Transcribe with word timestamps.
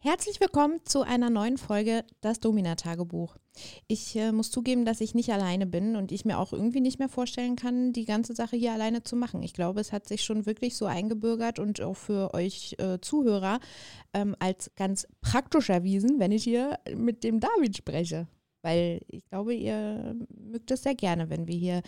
Herzlich 0.00 0.38
willkommen 0.38 0.78
zu 0.84 1.02
einer 1.02 1.28
neuen 1.28 1.58
Folge 1.58 2.04
Das 2.20 2.38
Domina-Tagebuch. 2.38 3.36
Ich 3.88 4.14
äh, 4.14 4.30
muss 4.30 4.52
zugeben, 4.52 4.84
dass 4.84 5.00
ich 5.00 5.12
nicht 5.16 5.32
alleine 5.32 5.66
bin 5.66 5.96
und 5.96 6.12
ich 6.12 6.24
mir 6.24 6.38
auch 6.38 6.52
irgendwie 6.52 6.80
nicht 6.80 7.00
mehr 7.00 7.08
vorstellen 7.08 7.56
kann, 7.56 7.92
die 7.92 8.04
ganze 8.04 8.32
Sache 8.36 8.56
hier 8.56 8.72
alleine 8.72 9.02
zu 9.02 9.16
machen. 9.16 9.42
Ich 9.42 9.54
glaube, 9.54 9.80
es 9.80 9.90
hat 9.90 10.06
sich 10.06 10.22
schon 10.22 10.46
wirklich 10.46 10.76
so 10.76 10.86
eingebürgert 10.86 11.58
und 11.58 11.80
auch 11.80 11.96
für 11.96 12.32
euch 12.32 12.76
äh, 12.78 13.00
Zuhörer 13.00 13.58
ähm, 14.14 14.36
als 14.38 14.70
ganz 14.76 15.04
praktisch 15.20 15.68
erwiesen, 15.68 16.20
wenn 16.20 16.30
ich 16.30 16.44
hier 16.44 16.78
mit 16.94 17.24
dem 17.24 17.40
David 17.40 17.76
spreche. 17.76 18.28
Weil 18.62 19.00
ich 19.08 19.24
glaube, 19.24 19.52
ihr 19.52 20.14
mögt 20.28 20.70
es 20.70 20.84
sehr 20.84 20.94
gerne, 20.94 21.28
wenn 21.28 21.48
wir 21.48 21.56
hier 21.56 21.82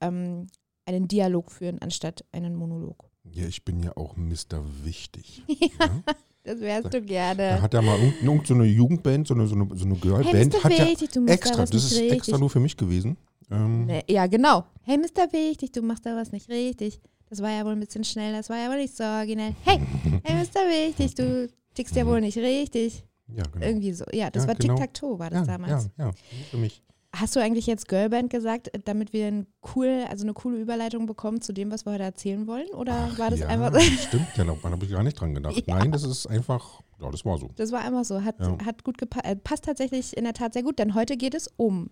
ähm, 0.00 0.46
einen 0.86 1.08
Dialog 1.08 1.50
führen, 1.50 1.80
anstatt 1.80 2.24
einen 2.30 2.54
Monolog. 2.54 3.10
Ja, 3.24 3.46
ich 3.46 3.64
bin 3.64 3.82
ja 3.82 3.96
auch 3.96 4.16
Mr. 4.16 4.64
Wichtig. 4.84 5.42
ja. 5.48 6.04
Das 6.48 6.60
wärst 6.60 6.94
du 6.94 7.02
gerne. 7.02 7.36
Da 7.56 7.60
hat 7.60 7.74
ja 7.74 7.82
mal 7.82 7.98
irgend, 8.22 8.46
so 8.46 8.54
eine 8.54 8.64
Jugendband, 8.64 9.28
so 9.28 9.34
eine, 9.34 9.46
so 9.46 9.54
eine, 9.54 9.68
so 9.76 9.84
eine 9.84 9.96
Girlband, 9.96 10.54
hey, 10.54 10.60
hat 10.62 10.78
ja 10.78 10.86
Wichtig, 10.86 11.10
du 11.10 11.20
machst 11.20 11.34
extra, 11.34 11.56
da 11.56 11.70
das 11.70 11.84
ist 11.84 11.92
richtig. 11.98 12.12
extra 12.12 12.38
nur 12.38 12.48
für 12.48 12.60
mich 12.60 12.74
gewesen. 12.74 13.18
Ähm, 13.50 13.86
Ja, 14.08 14.26
genau. 14.26 14.64
Hey, 14.82 14.96
Mr. 14.96 15.30
Wichtig, 15.30 15.72
du 15.72 15.82
machst 15.82 16.06
da 16.06 16.16
was 16.16 16.32
nicht 16.32 16.48
richtig. 16.48 17.00
Das 17.28 17.42
war 17.42 17.50
ja 17.50 17.66
wohl 17.66 17.72
ein 17.72 17.80
bisschen 17.80 18.04
schnell, 18.04 18.32
das 18.32 18.48
war 18.48 18.56
ja 18.56 18.70
wohl 18.70 18.78
nicht 18.78 18.96
so 18.96 19.04
originell. 19.04 19.54
Hey, 19.64 19.78
hey, 20.24 20.36
Mr. 20.36 20.60
Wichtig, 20.70 21.14
du 21.14 21.50
tickst 21.74 21.94
ja 21.94 22.06
wohl 22.06 22.22
nicht 22.22 22.38
richtig. 22.38 23.04
ja, 23.36 23.42
genau. 23.52 23.66
Irgendwie 23.66 23.92
so. 23.92 24.06
Ja, 24.10 24.30
das 24.30 24.44
Ja, 24.44 24.48
war 24.48 24.54
genau. 24.54 24.74
Tic-Tac-Toe, 24.76 25.18
war 25.18 25.28
das 25.28 25.46
ja, 25.46 25.52
damals. 25.58 25.90
Ja, 25.98 26.06
ja, 26.06 26.12
für 26.50 26.56
mich. 26.56 26.82
Hast 27.20 27.34
du 27.34 27.40
eigentlich 27.40 27.66
jetzt 27.66 27.88
Girlband 27.88 28.30
gesagt, 28.30 28.72
äh, 28.74 28.78
damit 28.84 29.12
wir 29.12 29.26
ein 29.26 29.46
cool, 29.74 30.04
also 30.08 30.24
eine 30.24 30.34
coole 30.34 30.58
Überleitung 30.60 31.06
bekommen 31.06 31.40
zu 31.40 31.52
dem, 31.52 31.70
was 31.70 31.84
wir 31.84 31.92
heute 31.92 32.04
erzählen 32.04 32.46
wollen? 32.46 32.68
Oder 32.68 33.10
war 33.16 33.30
das 33.30 33.40
ja, 33.40 33.48
einfach 33.48 33.72
so? 33.74 33.80
Stimmt, 34.08 34.36
ja, 34.36 34.44
da 34.44 34.70
habe 34.70 34.84
ich 34.84 34.90
gar 34.90 35.02
nicht 35.02 35.20
dran 35.20 35.34
gedacht. 35.34 35.56
Ja. 35.66 35.76
Nein, 35.78 35.90
das 35.90 36.04
ist 36.04 36.26
einfach, 36.26 36.80
ja, 37.00 37.10
das 37.10 37.24
war 37.24 37.38
so. 37.38 37.50
Das 37.56 37.72
war 37.72 37.80
einfach 37.80 38.04
so. 38.04 38.22
Hat, 38.22 38.36
Ja. 38.40 38.56
hat 38.64 38.84
gut 38.84 38.98
gepasst. 38.98 39.24
Äh, 39.24 39.36
passt 39.36 39.64
tatsächlich 39.64 40.16
in 40.16 40.24
der 40.24 40.34
Tat 40.34 40.52
sehr 40.52 40.62
gut, 40.62 40.78
denn 40.78 40.94
heute 40.94 41.16
geht 41.16 41.34
es 41.34 41.48
um 41.56 41.90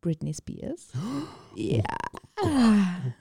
Britney 0.00 0.34
Spears. 0.34 0.88
Ja. 1.56 1.84
Oh 2.42 2.48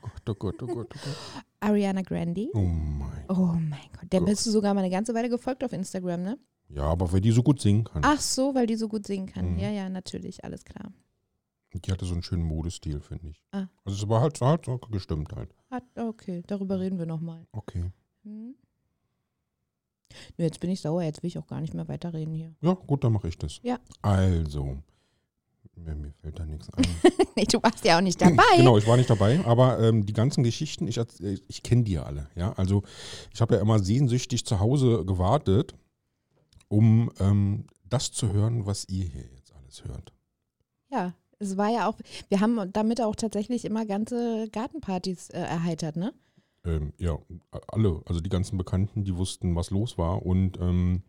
Gott, 0.02 0.30
oh 0.30 0.34
Gott, 0.34 0.64
oh 0.64 0.66
Gott, 0.66 0.88
oh 0.96 1.00
Gott. 1.06 1.44
Ariana 1.60 2.02
Grande. 2.02 2.50
Oh 2.56 2.60
mein. 2.62 3.26
Oh 3.30 3.54
mein 3.54 3.80
Gott. 3.94 4.12
Der 4.12 4.22
Gott. 4.22 4.30
bist 4.30 4.44
du 4.48 4.50
sogar 4.50 4.74
mal 4.74 4.80
eine 4.80 4.90
ganze 4.90 5.14
Weile 5.14 5.30
gefolgt 5.30 5.64
auf 5.64 5.72
Instagram, 5.72 6.24
ne? 6.24 6.40
Ja, 6.76 6.84
aber 6.84 7.12
weil 7.12 7.22
die 7.22 7.32
so 7.32 7.44
gut 7.44 7.62
singen 7.62 7.84
kann. 7.84 8.02
Ach 8.04 8.20
so, 8.20 8.56
weil 8.56 8.66
die 8.66 8.76
so 8.76 8.88
gut 8.88 9.06
singen 9.06 9.28
kann. 9.28 9.54
Mhm. 9.54 9.60
Ja, 9.60 9.70
ja, 9.70 9.90
natürlich, 9.90 10.44
alles 10.44 10.66
klar. 10.66 10.92
Die 11.74 11.92
hatte 11.92 12.06
so 12.06 12.14
einen 12.14 12.24
schönen 12.24 12.44
Modestil, 12.44 13.00
finde 13.00 13.30
ich. 13.30 13.42
Ah. 13.52 13.68
Also 13.84 14.04
es 14.04 14.10
war 14.10 14.22
halt, 14.22 14.40
halt 14.42 14.66
so 14.66 14.78
gestimmt 14.78 15.34
halt. 15.34 15.54
Hat, 15.72 15.84
okay, 15.96 16.44
darüber 16.46 16.80
reden 16.80 17.00
wir 17.00 17.06
nochmal. 17.06 17.46
Okay. 17.52 17.92
Hm? 18.24 18.56
Nö, 20.38 20.46
jetzt 20.46 20.60
bin 20.60 20.70
ich 20.70 20.82
sauer, 20.82 21.02
jetzt 21.04 21.24
will 21.24 21.28
ich 21.28 21.38
auch 21.38 21.48
gar 21.48 21.62
nicht 21.62 21.74
mehr 21.74 21.88
weiterreden 21.88 22.34
hier. 22.34 22.54
Ja, 22.62 22.74
gut, 22.74 23.04
dann 23.04 23.14
mache 23.14 23.28
ich 23.28 23.38
das. 23.38 23.60
Ja. 23.64 23.80
Also, 24.04 24.78
mir, 25.76 25.96
mir 25.96 26.12
fällt 26.22 26.38
da 26.38 26.46
nichts 26.46 26.70
ein. 26.72 26.86
nee, 27.36 27.46
du 27.46 27.62
warst 27.62 27.84
ja 27.84 27.98
auch 27.98 28.02
nicht 28.02 28.22
dabei. 28.22 28.44
Genau, 28.58 28.78
ich 28.78 28.88
war 28.88 28.98
nicht 28.98 29.10
dabei, 29.10 29.44
aber 29.46 29.80
ähm, 29.80 30.06
die 30.06 30.14
ganzen 30.14 30.44
Geschichten, 30.44 30.88
ich, 30.88 30.98
äh, 30.98 31.38
ich 31.48 31.64
kenne 31.64 31.84
die 31.84 31.94
ja 31.94 32.04
alle. 32.04 32.30
Ja? 32.36 32.54
Also 32.54 32.84
ich 33.34 33.42
habe 33.42 33.56
ja 33.56 33.62
immer 33.62 33.80
sehnsüchtig 33.80 34.46
zu 34.46 34.60
Hause 34.60 35.06
gewartet, 35.06 35.74
um 36.74 37.12
ähm, 37.20 37.66
das 37.88 38.12
zu 38.12 38.34
hören, 38.34 38.66
was 38.66 38.90
ihr 38.90 39.06
hier 39.06 39.26
jetzt 39.36 39.54
alles 39.54 39.84
hört. 39.86 40.12
Ja, 40.90 41.14
es 41.38 41.56
war 41.56 41.70
ja 41.70 41.88
auch, 41.88 42.00
wir 42.30 42.40
haben 42.40 42.72
damit 42.74 43.00
auch 43.00 43.16
tatsächlich 43.16 43.64
immer 43.66 43.86
ganze 43.86 44.50
Gartenpartys 44.50 45.30
äh, 45.30 45.40
erheitert, 45.40 45.98
ne? 45.98 46.14
Ähm, 46.66 46.94
ja, 46.98 47.20
alle, 47.68 48.02
also 48.08 48.22
die 48.22 48.30
ganzen 48.30 48.58
Bekannten, 48.58 49.04
die 49.04 49.16
wussten, 49.16 49.56
was 49.56 49.70
los 49.70 50.00
war 50.00 50.26
und 50.26 50.60
ähm, 50.60 51.04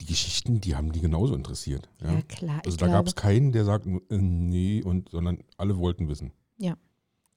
die 0.00 0.06
Geschichten, 0.06 0.60
die 0.60 0.74
haben 0.74 0.90
die 0.90 1.00
genauso 1.00 1.34
interessiert. 1.34 1.88
Ja? 2.02 2.14
Ja, 2.14 2.22
klar. 2.22 2.62
also 2.64 2.76
da 2.76 2.88
gab 2.88 3.06
es 3.06 3.14
keinen, 3.14 3.52
der 3.52 3.64
sagt, 3.64 3.86
äh, 3.86 4.18
nee, 4.18 4.82
und, 4.82 5.10
sondern 5.10 5.44
alle 5.56 5.78
wollten 5.78 6.08
wissen. 6.08 6.32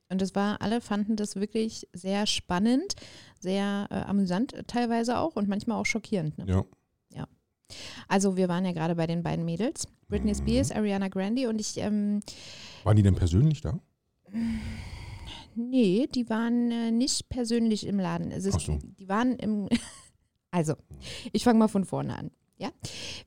Und 0.09 0.21
es 0.21 0.35
war, 0.35 0.61
alle 0.61 0.79
fanden 0.81 1.15
das 1.17 1.35
wirklich 1.35 1.87
sehr 1.93 2.25
spannend, 2.27 2.95
sehr 3.39 3.87
äh, 3.89 3.95
amüsant 3.95 4.53
äh, 4.53 4.63
teilweise 4.63 5.17
auch 5.19 5.35
und 5.35 5.47
manchmal 5.49 5.77
auch 5.79 5.85
schockierend. 5.85 6.37
Ne? 6.37 6.45
Ja. 6.47 6.63
Also 8.07 8.37
wir 8.37 8.47
waren 8.47 8.63
ja 8.63 8.71
gerade 8.71 8.95
bei 8.95 9.07
den 9.07 9.23
beiden 9.23 9.43
Mädels, 9.43 9.87
Britney 10.07 10.31
Mhm. 10.31 10.35
Spears, 10.37 10.71
Ariana 10.71 11.09
Grande 11.09 11.49
und 11.49 11.59
ich, 11.59 11.75
ähm, 11.77 12.21
Waren 12.85 12.95
die 12.95 13.03
denn 13.03 13.15
persönlich 13.15 13.59
da? 13.59 13.77
nee, 15.55 16.07
die 16.13 16.29
waren 16.29 16.71
äh, 16.71 16.91
nicht 16.91 17.27
persönlich 17.29 17.85
im 17.85 17.99
Laden. 17.99 18.31
Also 18.31 18.49
es, 18.49 18.55
Ach 18.55 18.61
so. 18.61 18.79
Die 18.99 19.09
waren 19.09 19.35
im, 19.37 19.67
also 20.51 20.75
ich 21.33 21.43
fange 21.43 21.59
mal 21.59 21.67
von 21.67 21.83
vorne 21.85 22.17
an. 22.17 22.31
Ja, 22.59 22.69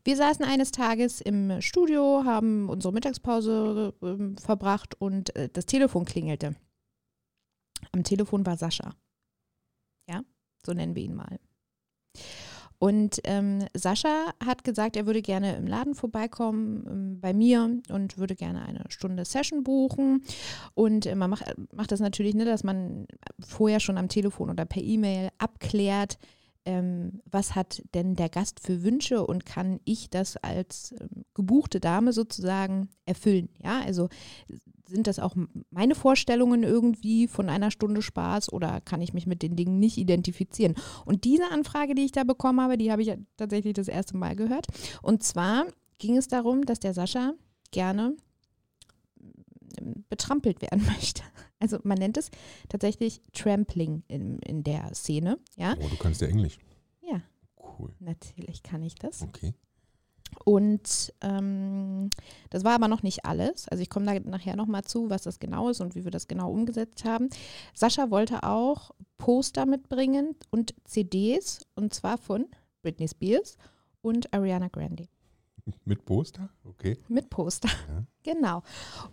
wir 0.04 0.16
saßen 0.16 0.44
eines 0.44 0.72
Tages 0.72 1.20
im 1.20 1.60
Studio, 1.60 2.22
haben 2.24 2.68
unsere 2.68 2.92
Mittagspause 2.92 3.94
ähm, 4.02 4.36
verbracht 4.38 4.94
und 5.00 5.36
äh, 5.36 5.48
das 5.52 5.66
Telefon 5.66 6.04
klingelte. 6.04 6.56
Am 7.92 8.04
Telefon 8.04 8.46
war 8.46 8.56
Sascha. 8.56 8.94
Ja, 10.08 10.22
so 10.64 10.72
nennen 10.72 10.94
wir 10.94 11.02
ihn 11.02 11.14
mal. 11.14 11.38
Und 12.78 13.20
ähm, 13.24 13.66
Sascha 13.74 14.32
hat 14.42 14.64
gesagt, 14.64 14.96
er 14.96 15.04
würde 15.04 15.20
gerne 15.20 15.54
im 15.56 15.66
Laden 15.66 15.94
vorbeikommen 15.94 16.86
ähm, 16.88 17.20
bei 17.20 17.34
mir 17.34 17.78
und 17.90 18.16
würde 18.16 18.34
gerne 18.34 18.62
eine 18.62 18.84
Stunde 18.88 19.26
Session 19.26 19.64
buchen. 19.64 20.24
Und 20.72 21.04
äh, 21.04 21.14
man 21.14 21.28
macht, 21.28 21.44
macht 21.74 21.92
das 21.92 22.00
natürlich, 22.00 22.34
ne, 22.34 22.46
dass 22.46 22.64
man 22.64 23.06
vorher 23.38 23.80
schon 23.80 23.98
am 23.98 24.08
Telefon 24.08 24.48
oder 24.48 24.64
per 24.64 24.82
E-Mail 24.82 25.28
abklärt, 25.36 26.18
ähm, 26.64 27.20
was 27.24 27.54
hat 27.54 27.82
denn 27.94 28.16
der 28.16 28.30
Gast 28.30 28.60
für 28.60 28.82
Wünsche 28.82 29.26
und 29.26 29.44
kann 29.44 29.80
ich 29.84 30.08
das 30.08 30.38
als 30.38 30.94
ähm, 31.00 31.24
gebuchte 31.34 31.80
Dame 31.80 32.14
sozusagen 32.14 32.88
erfüllen? 33.04 33.50
Ja, 33.62 33.80
also 33.80 34.08
sind 34.90 35.06
das 35.06 35.18
auch 35.18 35.34
meine 35.70 35.94
Vorstellungen 35.94 36.62
irgendwie 36.64 37.26
von 37.28 37.48
einer 37.48 37.70
Stunde 37.70 38.02
Spaß 38.02 38.52
oder 38.52 38.80
kann 38.80 39.00
ich 39.00 39.14
mich 39.14 39.26
mit 39.26 39.42
den 39.42 39.56
Dingen 39.56 39.78
nicht 39.78 39.96
identifizieren? 39.98 40.74
Und 41.04 41.24
diese 41.24 41.50
Anfrage, 41.50 41.94
die 41.94 42.04
ich 42.04 42.12
da 42.12 42.24
bekommen 42.24 42.60
habe, 42.60 42.76
die 42.76 42.90
habe 42.92 43.02
ich 43.02 43.08
ja 43.08 43.16
tatsächlich 43.36 43.74
das 43.74 43.88
erste 43.88 44.16
Mal 44.16 44.34
gehört. 44.36 44.66
Und 45.02 45.22
zwar 45.22 45.66
ging 45.98 46.16
es 46.16 46.28
darum, 46.28 46.66
dass 46.66 46.80
der 46.80 46.92
Sascha 46.94 47.34
gerne 47.70 48.16
ähm, 49.78 50.04
betrampelt 50.08 50.60
werden 50.62 50.84
möchte. 50.86 51.22
Also 51.58 51.78
man 51.84 51.98
nennt 51.98 52.16
es 52.16 52.30
tatsächlich 52.68 53.20
Trampling 53.32 54.02
in, 54.08 54.38
in 54.40 54.62
der 54.64 54.94
Szene. 54.94 55.38
Ja, 55.56 55.76
Oh, 55.78 55.88
du 55.88 55.96
kannst 55.96 56.20
ja 56.20 56.26
Englisch. 56.28 56.58
ja, 57.02 57.20
Cool. 57.78 57.94
natürlich 58.00 58.62
kann 58.62 58.82
ich 58.82 58.94
das. 58.94 59.22
Okay. 59.22 59.54
Und 60.44 61.12
ähm, 61.20 62.10
das 62.50 62.64
war 62.64 62.74
aber 62.74 62.88
noch 62.88 63.02
nicht 63.02 63.24
alles. 63.24 63.68
Also 63.68 63.82
ich 63.82 63.90
komme 63.90 64.06
da 64.06 64.18
nachher 64.28 64.56
nochmal 64.56 64.84
zu, 64.84 65.10
was 65.10 65.22
das 65.22 65.38
genau 65.38 65.68
ist 65.68 65.80
und 65.80 65.94
wie 65.94 66.04
wir 66.04 66.10
das 66.10 66.28
genau 66.28 66.50
umgesetzt 66.50 67.04
haben. 67.04 67.28
Sascha 67.74 68.10
wollte 68.10 68.42
auch 68.42 68.92
Poster 69.18 69.66
mitbringen 69.66 70.36
und 70.50 70.74
CDs 70.84 71.66
und 71.74 71.94
zwar 71.94 72.18
von 72.18 72.46
Britney 72.82 73.08
Spears 73.08 73.56
und 74.02 74.32
Ariana 74.32 74.68
Grande. 74.68 75.08
Mit 75.84 76.04
Poster? 76.04 76.48
Okay. 76.64 76.98
Mit 77.08 77.30
Poster. 77.30 77.68
Ja. 77.88 78.04
Genau. 78.34 78.62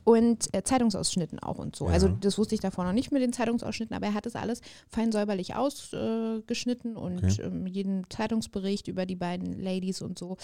Und 0.03 0.53
äh, 0.53 0.63
Zeitungsausschnitten 0.63 1.39
auch 1.39 1.57
und 1.59 1.75
so. 1.75 1.85
Ja. 1.87 1.93
Also 1.93 2.07
das 2.09 2.37
wusste 2.37 2.55
ich 2.55 2.61
davor 2.61 2.83
noch 2.85 2.93
nicht 2.93 3.11
mit 3.11 3.21
den 3.21 3.33
Zeitungsausschnitten, 3.33 3.95
aber 3.95 4.07
er 4.07 4.13
hat 4.13 4.25
es 4.25 4.35
alles 4.35 4.61
fein 4.89 5.11
säuberlich 5.11 5.55
ausgeschnitten 5.55 6.95
und 6.97 7.17
Okay. 7.23 7.41
ähm, 7.41 7.67
jeden 7.67 8.09
Zeitungsbericht 8.09 8.87
über 8.87 9.05
die 9.05 9.15
beiden 9.15 9.59
Ladies 9.61 10.01
und 10.01 10.17
so. 10.19 10.37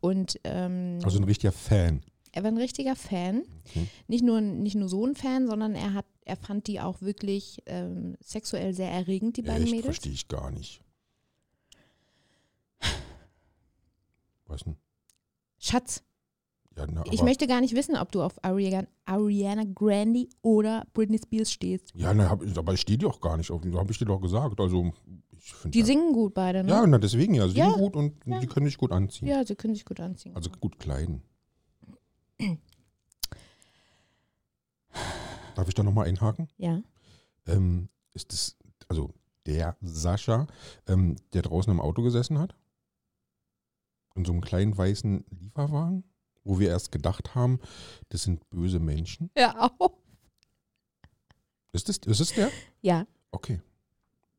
Und 0.00 0.38
ähm, 0.44 0.98
Also 1.04 1.18
ein 1.18 1.24
richtiger 1.24 1.52
Fan. 1.52 2.02
er 2.32 2.42
war 2.42 2.50
ein 2.50 2.58
richtiger 2.58 2.94
Fan. 2.96 3.42
Okay. 3.68 3.86
Nicht 4.08 4.24
nur, 4.24 4.40
nicht 4.40 4.74
nur 4.76 4.88
so 4.88 5.06
ein 5.06 5.14
Fan, 5.14 5.46
sondern 5.46 5.74
er 5.74 5.94
hat, 5.94 6.06
er 6.24 6.36
fand 6.36 6.66
die 6.66 6.80
auch 6.80 7.00
wirklich 7.00 7.62
ähm, 7.66 8.16
sexuell 8.20 8.74
sehr 8.74 8.90
erregend, 8.90 9.36
die 9.36 9.42
beiden 9.42 9.62
Echt, 9.64 9.70
Mädels. 9.72 9.86
verstehe 9.86 10.12
ich 10.12 10.28
gar 10.28 10.50
nicht. 10.50 10.82
Was 14.46 14.62
denn? 14.64 14.76
Schatz, 15.62 16.02
Ja, 16.76 16.86
na, 16.86 17.04
ich 17.10 17.22
möchte 17.22 17.46
gar 17.46 17.60
nicht 17.60 17.74
wissen, 17.74 17.94
ob 17.96 18.10
du 18.12 18.22
auf 18.22 18.42
Ariana, 18.42 18.88
Ariana 19.04 19.64
Grande 19.74 20.26
oder 20.40 20.86
Britney 20.94 21.18
Spears 21.18 21.52
stehst. 21.52 21.92
Ja, 21.94 22.14
na, 22.14 22.30
hab, 22.30 22.42
aber 22.56 22.72
ich 22.72 22.80
stehe 22.80 22.96
dir 22.98 23.08
auch 23.08 23.20
gar 23.20 23.36
nicht 23.36 23.50
auf. 23.50 23.62
Habe 23.62 23.92
ich 23.92 23.98
dir 23.98 24.06
doch 24.06 24.20
gesagt. 24.20 24.58
Also. 24.58 24.92
Die 25.64 25.80
ja, 25.80 25.84
singen 25.84 26.12
gut 26.12 26.32
beide, 26.34 26.64
ne? 26.64 26.70
ja, 26.70 26.86
na, 26.86 26.98
deswegen 26.98 27.34
ja. 27.34 27.46
Sie 27.48 27.58
Ja. 27.58 27.70
sind 27.70 27.78
gut 27.78 27.96
und 27.96 28.14
die 28.26 28.46
können 28.46 28.66
sich 28.66 28.76
gut 28.78 28.90
anziehen. 28.92 29.28
Ja, 29.28 29.44
sie 29.44 29.54
können 29.54 29.74
sich 29.74 29.84
gut 29.84 30.00
anziehen. 30.00 30.34
Also 30.34 30.50
gut 30.50 30.78
kleiden. 30.78 31.22
Darf 35.54 35.68
ich 35.68 35.74
da 35.74 35.82
nochmal 35.82 36.06
einhaken? 36.08 36.48
ja. 36.56 36.82
Ähm, 37.46 37.88
ist 38.12 38.32
das, 38.32 38.56
also 38.88 39.14
der 39.46 39.76
Sascha, 39.80 40.46
ähm, 40.86 41.16
der 41.32 41.42
draußen 41.42 41.72
im 41.72 41.80
Auto 41.80 42.02
gesessen 42.02 42.38
hat? 42.38 42.54
In 44.14 44.24
so 44.24 44.32
einem 44.32 44.40
kleinen 44.40 44.76
weißen 44.76 45.24
Lieferwagen? 45.40 46.04
Wo 46.42 46.58
wir 46.58 46.68
erst 46.68 46.90
gedacht 46.90 47.34
haben, 47.34 47.60
das 48.08 48.22
sind 48.22 48.48
böse 48.50 48.78
Menschen. 48.80 49.30
Ja, 49.36 49.70
auch. 49.78 49.92
Ist 51.72 51.88
das, 51.88 51.98
ist 51.98 52.20
es 52.20 52.32
der? 52.34 52.50
Ja. 52.82 53.06
Okay. 53.30 53.60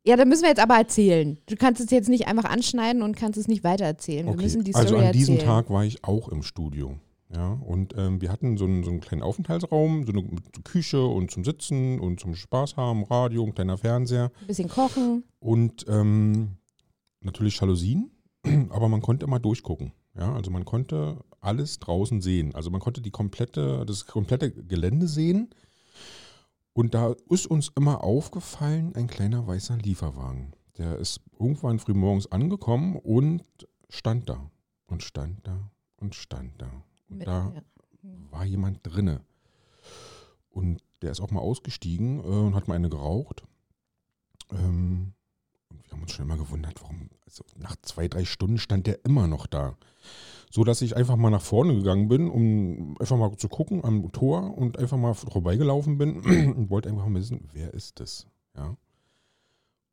Ja, 0.04 0.16
dann 0.18 0.28
müssen 0.28 0.42
wir 0.42 0.50
jetzt 0.50 0.60
aber 0.62 0.76
erzählen. 0.78 1.38
Du 1.46 1.56
kannst 1.56 1.80
es 1.80 1.92
jetzt 1.92 2.10
nicht 2.10 2.28
einfach 2.28 2.46
anschneiden 2.46 3.04
und 3.04 3.16
kannst 3.16 3.38
es 3.40 3.48
nicht 3.48 3.64
weitererzählen. 3.64 4.26
Wir 4.26 4.34
Okay. 4.34 4.44
müssen 4.44 4.64
die 4.64 4.72
Story 4.72 4.84
also 4.86 4.98
an 4.98 5.12
diesem 5.14 5.36
erzählen. 5.36 5.50
Tag 5.52 5.70
war 5.70 5.86
ich 5.86 6.04
auch 6.04 6.28
im 6.28 6.42
Studio. 6.44 6.98
Ja, 7.34 7.54
und 7.54 7.94
ähm, 7.98 8.20
wir 8.20 8.30
hatten 8.30 8.58
so 8.58 8.66
einen, 8.66 8.84
so 8.84 8.90
einen 8.90 9.00
kleinen 9.00 9.22
Aufenthaltsraum, 9.22 10.06
so 10.06 10.12
eine 10.12 10.26
Küche 10.66 11.06
und 11.06 11.32
zum 11.32 11.46
Sitzen 11.46 12.00
und 12.02 12.20
zum 12.20 12.36
Spaß 12.36 12.76
haben, 12.76 13.06
Radio, 13.06 13.46
ein 13.46 13.54
kleiner 13.56 13.78
Fernseher 13.78 14.32
Ein 14.42 14.48
bisschen 14.48 14.68
kochen. 14.68 15.24
und 15.40 15.86
ähm, 15.88 16.58
natürlich 17.22 17.58
Jalousien, 17.58 18.11
aber 18.70 18.90
man 18.90 19.02
konnte 19.02 19.26
immer 19.26 19.40
durchgucken. 19.40 19.94
Ja, 20.16 20.34
also 20.34 20.52
man 20.52 20.66
konnte 20.66 21.24
alles 21.40 21.80
draußen 21.80 22.22
sehen. 22.22 22.54
Also 22.54 22.70
man 22.70 22.82
konnte 22.82 23.02
die 23.02 23.12
komplette, 23.12 23.86
das 23.86 24.06
komplette 24.06 24.52
Gelände 24.52 25.08
sehen. 25.08 25.50
Und 26.74 26.94
da 26.94 27.16
ist 27.30 27.48
uns 27.48 27.72
immer 27.76 28.04
aufgefallen, 28.04 28.96
ein 28.96 29.08
kleiner 29.08 29.46
weißer 29.48 29.78
Lieferwagen. 29.78 30.54
Der 30.78 30.98
ist 30.98 31.22
irgendwann 31.40 31.80
frühmorgens 31.80 32.32
angekommen 32.32 32.96
und 32.98 33.44
stand 33.90 34.30
da. 34.30 34.50
Und 34.88 35.04
stand 35.04 35.46
da 35.48 35.72
und 35.98 36.16
stand 36.16 36.62
da. 36.62 36.84
Und 37.10 37.18
Mit, 37.20 37.28
da 37.28 37.54
ja. 37.54 37.62
war 38.30 38.46
jemand 38.46 38.80
drinne. 38.84 39.22
Und 40.50 40.84
der 41.02 41.12
ist 41.12 41.22
auch 41.22 41.32
mal 41.32 41.40
ausgestiegen 41.40 42.20
äh, 42.20 42.24
und 42.24 42.56
hat 42.56 42.68
mal 42.68 42.76
eine 42.76 42.90
geraucht. 42.90 43.44
Ähm, 44.52 45.14
haben 46.02 46.06
uns 46.06 46.14
schon 46.14 46.26
immer 46.26 46.38
gewundert, 46.38 46.82
warum, 46.82 47.10
also 47.26 47.44
nach 47.58 47.76
zwei, 47.84 48.08
drei 48.08 48.26
Stunden 48.26 48.58
stand 48.58 48.88
der 48.88 49.06
immer 49.06 49.28
noch 49.28 49.46
da. 49.46 49.78
So 50.50 50.64
dass 50.64 50.82
ich 50.82 50.98
einfach 50.98 51.16
mal 51.16 51.30
nach 51.30 51.42
vorne 51.42 51.76
gegangen 51.76 52.08
bin, 52.08 52.30
um 52.30 52.98
einfach 53.00 53.18
mal 53.18 53.38
zu 53.38 53.48
gucken 53.48 53.86
am 53.86 54.12
Tor 54.12 54.58
und 54.58 54.80
einfach 54.80 54.98
mal 54.98 55.14
vorbeigelaufen 55.14 55.98
bin 55.98 56.22
und 56.56 56.70
wollte 56.70 56.90
einfach 56.90 57.06
mal 57.08 57.20
wissen, 57.20 57.48
wer 57.54 57.74
ist 57.74 58.00
das? 58.00 58.26
Ja. 58.58 58.76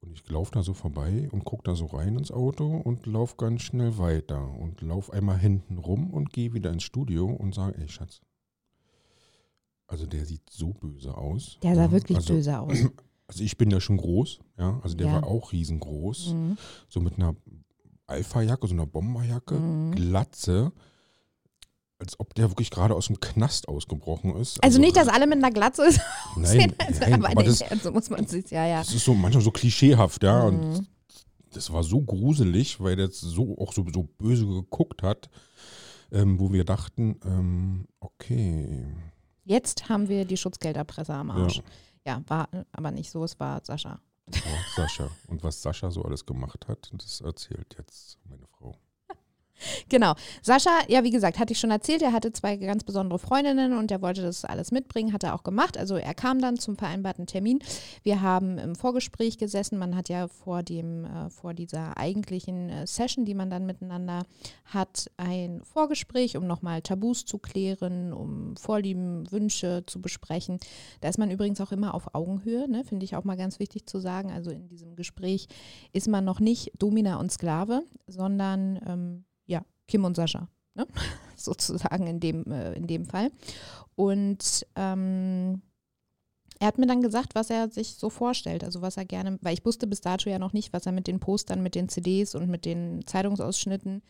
Und 0.01 0.13
ich 0.13 0.29
laufe 0.31 0.53
da 0.53 0.63
so 0.63 0.75
vorbei 0.75 1.29
und 1.31 1.45
gucke 1.45 1.65
da 1.65 1.75
so 1.75 1.87
rein 1.87 2.17
ins 2.17 2.33
Auto 2.33 2.77
und 2.77 3.07
laufe 3.07 3.37
ganz 3.37 3.63
schnell 3.63 3.99
weiter 3.99 4.51
und 4.59 4.81
laufe 4.81 5.13
einmal 5.13 5.39
hinten 5.39 5.79
rum 5.79 6.11
und 6.11 6.33
gehe 6.33 6.55
wieder 6.55 6.73
ins 6.73 6.85
Studio 6.85 7.27
und 7.27 7.55
sage, 7.55 7.77
ey 7.79 7.89
Schatz, 7.89 8.21
also 9.87 10.07
der 10.07 10.25
sieht 10.25 10.49
so 10.51 10.73
böse 10.73 11.17
aus. 11.17 11.59
Der 11.63 11.75
sah 11.75 11.83
ja, 11.83 11.93
wirklich 11.93 12.19
also, 12.19 12.35
böse 12.35 12.59
aus. 12.59 12.79
Also 13.29 13.45
ich 13.45 13.57
bin 13.59 13.71
ja 13.71 13.81
schon 13.81 13.99
groß, 13.99 14.41
ja, 14.59 14.81
also 14.83 14.97
der 14.97 15.07
Ja. 15.07 15.13
war 15.15 15.25
auch 15.25 15.53
riesengroß, 15.53 16.29
Mhm. 16.35 16.57
so 16.89 16.99
mit 17.01 17.17
einer 17.19 17.37
Alpha-Jacke, 18.07 18.67
so 18.67 18.73
einer 18.75 18.87
Bomberjacke, 18.87 19.55
Mhm. 19.55 19.95
Glatze, 19.95 20.73
als 21.99 22.19
ob 22.19 22.35
der 22.35 22.51
wirklich 22.51 22.71
gerade 22.71 22.95
aus 22.95 23.09
dem 23.09 23.21
Knast 23.21 23.69
ausgebrochen 23.69 24.35
ist. 24.37 24.63
Also 24.65 24.81
nicht, 24.81 24.97
dass 24.97 25.09
alle 25.09 25.27
mit 25.27 25.39
einer 25.39 25.51
Glatze 25.51 25.83
Nein, 26.37 26.73
also, 26.79 27.01
nein 27.01 27.15
aber 27.15 27.29
aber 27.31 27.43
das, 27.45 27.63
so 27.83 27.93
muss 27.93 28.09
man 28.09 28.27
sich, 28.27 28.51
ja, 28.51 28.67
ja. 28.67 28.79
das 28.79 28.95
ist 28.95 29.05
so 29.05 29.13
manchmal 29.15 29.43
so 29.45 29.51
klischeehaft, 29.51 30.23
ja. 30.23 30.45
Und 30.45 30.61
Mhm. 30.61 30.87
das 31.53 31.71
war 31.71 31.83
so 31.83 32.01
gruselig, 32.01 32.81
weil 32.81 32.97
der 32.97 33.07
jetzt 33.07 33.21
so 33.21 33.59
auch 33.59 33.73
so, 33.75 33.85
so 33.93 34.05
böse 34.05 34.47
geguckt 34.47 35.03
hat, 35.03 35.29
ähm, 36.13 36.41
wo 36.41 36.51
wir 36.53 36.65
dachten, 36.65 37.21
ähm, 37.27 37.87
okay, 38.01 38.87
Jetzt 39.45 39.89
haben 39.89 40.09
wir 40.09 40.25
die 40.27 40.37
Schutzgelderpresse 40.37 41.13
am 41.15 41.31
Arsch. 41.31 41.57
Ja, 41.57 41.63
war 42.27 42.53
äh, 42.53 42.65
aber 42.73 42.91
nicht 42.91 43.11
so, 43.11 43.25
es 43.25 43.39
war 43.39 43.61
Sascha. 43.65 44.01
war 44.27 44.65
Sascha. 44.77 45.11
Und 45.27 45.43
was 45.43 45.63
Sascha 45.63 45.91
so 45.91 46.03
alles 46.03 46.25
gemacht 46.25 46.67
hat, 46.69 46.91
das 46.93 47.21
erzählt 47.21 47.77
jetzt 47.79 48.19
meine 48.25 48.47
Frau. 48.47 48.77
Genau. 49.89 50.15
Sascha, 50.43 50.71
ja, 50.89 51.05
wie 51.05 51.11
gesagt, 51.11 51.39
hatte 51.39 51.53
ich 51.53 51.59
schon 51.59 51.71
erzählt, 51.71 52.03
er 52.03 52.13
hatte 52.13 52.33
zwei 52.33 52.57
ganz 52.57 52.85
besondere 52.85 53.19
Freundinnen 53.19 53.77
und 53.77 53.91
er 53.91 54.03
wollte 54.03 54.23
das 54.23 54.45
alles 54.45 54.71
mitbringen, 54.71 55.13
hat 55.13 55.25
er 55.25 55.35
auch 55.35 55.43
gemacht. 55.43 55.77
Also 55.77 55.97
er 55.97 56.15
kam 56.15 56.41
dann 56.41 56.59
zum 56.59 56.77
vereinbarten 56.77 57.27
Termin. 57.27 57.61
Wir 58.03 58.21
haben 58.21 58.59
im 58.59 58.75
Vorgespräch 58.75 59.39
gesessen. 59.39 59.79
Man 59.79 59.97
hat 59.97 60.09
ja 60.09 60.29
vor 60.29 60.63
dem, 60.63 61.05
äh, 61.05 61.31
vor 61.31 61.55
dieser 61.55 61.97
eigentlichen 61.97 62.69
äh, 62.69 62.87
Session, 62.87 63.25
die 63.25 63.35
man 63.35 63.51
dann 63.51 63.67
miteinander 63.67 64.23
hat, 64.65 65.11
ein 65.17 65.63
Vorgespräch, 65.65 66.37
um 66.37 66.47
nochmal 66.47 66.83
Tabus 66.83 67.25
zu 67.25 67.39
klären, 67.39 68.13
um 68.13 68.57
Vorlieben, 68.57 69.31
Wünsche 69.31 69.85
zu 69.87 70.01
besprechen. 70.01 70.59
Da 71.01 71.09
ist 71.09 71.19
man 71.19 71.31
übrigens 71.31 71.61
auch 71.61 71.73
immer 71.73 71.95
auf 71.95 72.15
Augenhöhe, 72.15 72.69
ne? 72.69 72.85
finde 72.85 73.05
ich 73.05 73.17
auch 73.17 73.25
mal 73.25 73.37
ganz 73.37 73.59
wichtig 73.59 73.87
zu 73.87 73.99
sagen. 73.99 74.31
Also 74.31 74.51
in 74.51 74.69
diesem 74.69 74.95
Gespräch 74.97 75.49
ist 75.93 76.09
man 76.09 76.25
noch 76.25 76.41
nicht 76.41 76.73
Domina 76.79 77.19
und 77.19 77.33
Sklave, 77.33 77.83
sondern 78.07 78.81
ähm, 78.87 79.25
Kim 79.88 80.05
und 80.05 80.14
Sascha, 80.14 80.49
ne? 80.75 80.87
sozusagen 81.37 82.06
in 82.06 82.20
dem, 82.20 82.44
äh, 82.52 82.75
in 82.75 82.87
dem 82.87 83.05
Fall. 83.06 83.32
Und 83.96 84.67
ähm, 84.76 85.62
er 86.61 86.67
hat 86.67 86.79
mir 86.79 86.87
dann 86.87 87.02
gesagt, 87.02 87.35
was 87.35 87.50
er 87.50 87.70
sich 87.70 87.94
so 87.94 88.11
vorstellt, 88.11 88.64
also 88.64 88.82
was 88.82 88.96
er 88.96 89.05
gerne, 89.05 89.38
weil 89.43 89.55
ich 89.55 89.64
wusste 89.64 89.87
bis 89.87 90.00
dato 90.00 90.29
ja 90.29 90.38
noch 90.38 90.52
nicht, 90.52 90.73
was 90.73 90.87
er 90.87 90.93
mit 90.93 91.06
den 91.06 91.20
Postern, 91.20 91.62
mit 91.62 91.75
den 91.75 91.88
CDs 91.88 92.35
und 92.35 92.49
mit 92.49 92.64
den 92.64 93.06
Zeitungsausschnitten, 93.06 94.02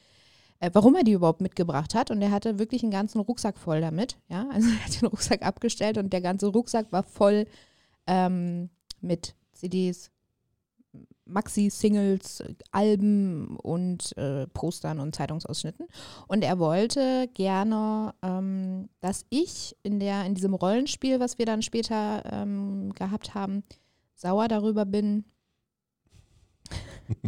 äh, 0.61 0.71
warum 0.73 0.95
er 0.95 1.05
die 1.05 1.13
überhaupt 1.13 1.41
mitgebracht 1.41 1.95
hat. 1.95 2.11
Und 2.11 2.23
er 2.23 2.31
hatte 2.31 2.59
wirklich 2.59 2.83
einen 2.83 2.93
ganzen 2.93 3.21
Rucksack 3.21 3.59
voll 3.59 3.81
damit. 3.81 4.19
Ja, 4.29 4.49
also 4.53 4.69
er 4.69 4.85
hat 4.85 5.01
den 5.01 5.09
Rucksack 5.09 5.43
abgestellt 5.43 5.99
und 5.99 6.13
der 6.13 6.21
ganze 6.21 6.47
Rucksack 6.49 6.91
war 6.91 7.03
voll 7.03 7.47
ähm, 8.07 8.71
mit 9.01 9.35
CDs, 9.53 10.11
Maxi-Singles, 11.29 12.43
Alben 12.71 13.57
und 13.57 14.17
äh, 14.17 14.47
Postern 14.49 15.01
und 15.01 15.15
Zeitungsausschnitten. 15.15 15.87
Und 16.27 16.43
er 16.43 16.59
wollte 16.59 17.29
gerne, 17.35 18.15
ähm, 18.23 18.89
dass 19.01 19.25
ich 19.31 19.77
in, 19.83 20.01
der, 20.01 20.25
in 20.25 20.35
diesem 20.35 20.55
Rollenspiel, 20.55 21.21
was 21.21 21.39
wir 21.39 21.47
dann 21.47 21.63
später 21.63 22.23
ähm, 22.31 22.93
gehabt 22.95 23.35
haben, 23.35 23.63
sauer 24.15 24.49
darüber 24.49 24.85
bin, 24.85 25.25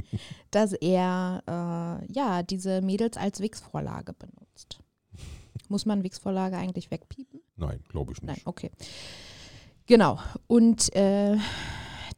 dass 0.51 0.73
er 0.73 1.43
äh, 1.47 2.13
ja 2.13 2.43
diese 2.43 2.83
Mädels 2.83 3.17
als 3.17 3.41
Wix-Vorlage 3.41 4.13
benutzt. 4.13 4.81
Muss 5.69 5.87
man 5.87 6.03
Wix-Vorlage 6.03 6.57
eigentlich 6.57 6.91
wegpiepen? 6.91 7.41
Nein, 7.57 7.81
glaube 7.89 8.13
ich 8.13 8.23
nicht. 8.23 8.29
Nein, 8.29 8.43
okay. 8.45 8.71
Genau. 9.87 10.19
Und 10.47 10.95
äh, 10.95 11.37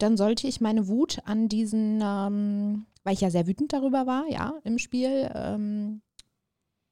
dann 0.03 0.17
sollte 0.17 0.49
ich 0.49 0.61
meine 0.61 0.89
Wut 0.89 1.21
an 1.25 1.49
diesen, 1.49 2.01
ähm, 2.03 2.87
weil 3.05 3.15
ich 3.15 3.21
ja 3.21 3.31
sehr 3.31 3.47
wütend 3.47 3.73
darüber 3.73 4.07
war, 4.07 4.27
ja, 4.29 4.55
im 4.65 4.79
Spiel, 4.79 5.31
ähm, 5.33 6.03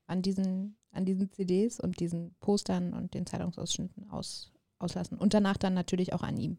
an 0.07 0.23
diesen, 0.23 0.77
an 0.93 1.05
diesen 1.05 1.31
CDs 1.33 1.81
und 1.81 1.99
diesen 1.99 2.35
Postern 2.41 2.93
und 2.93 3.15
den 3.15 3.27
Zeitungsausschnitten 3.27 4.11
aus, 4.11 4.53
auslassen. 4.79 5.19
Und 5.19 5.35
danach 5.35 5.57
dann 5.57 5.75
natürlich 5.75 6.12
auch 6.12 6.23
an 6.23 6.37
ihm. 6.37 6.59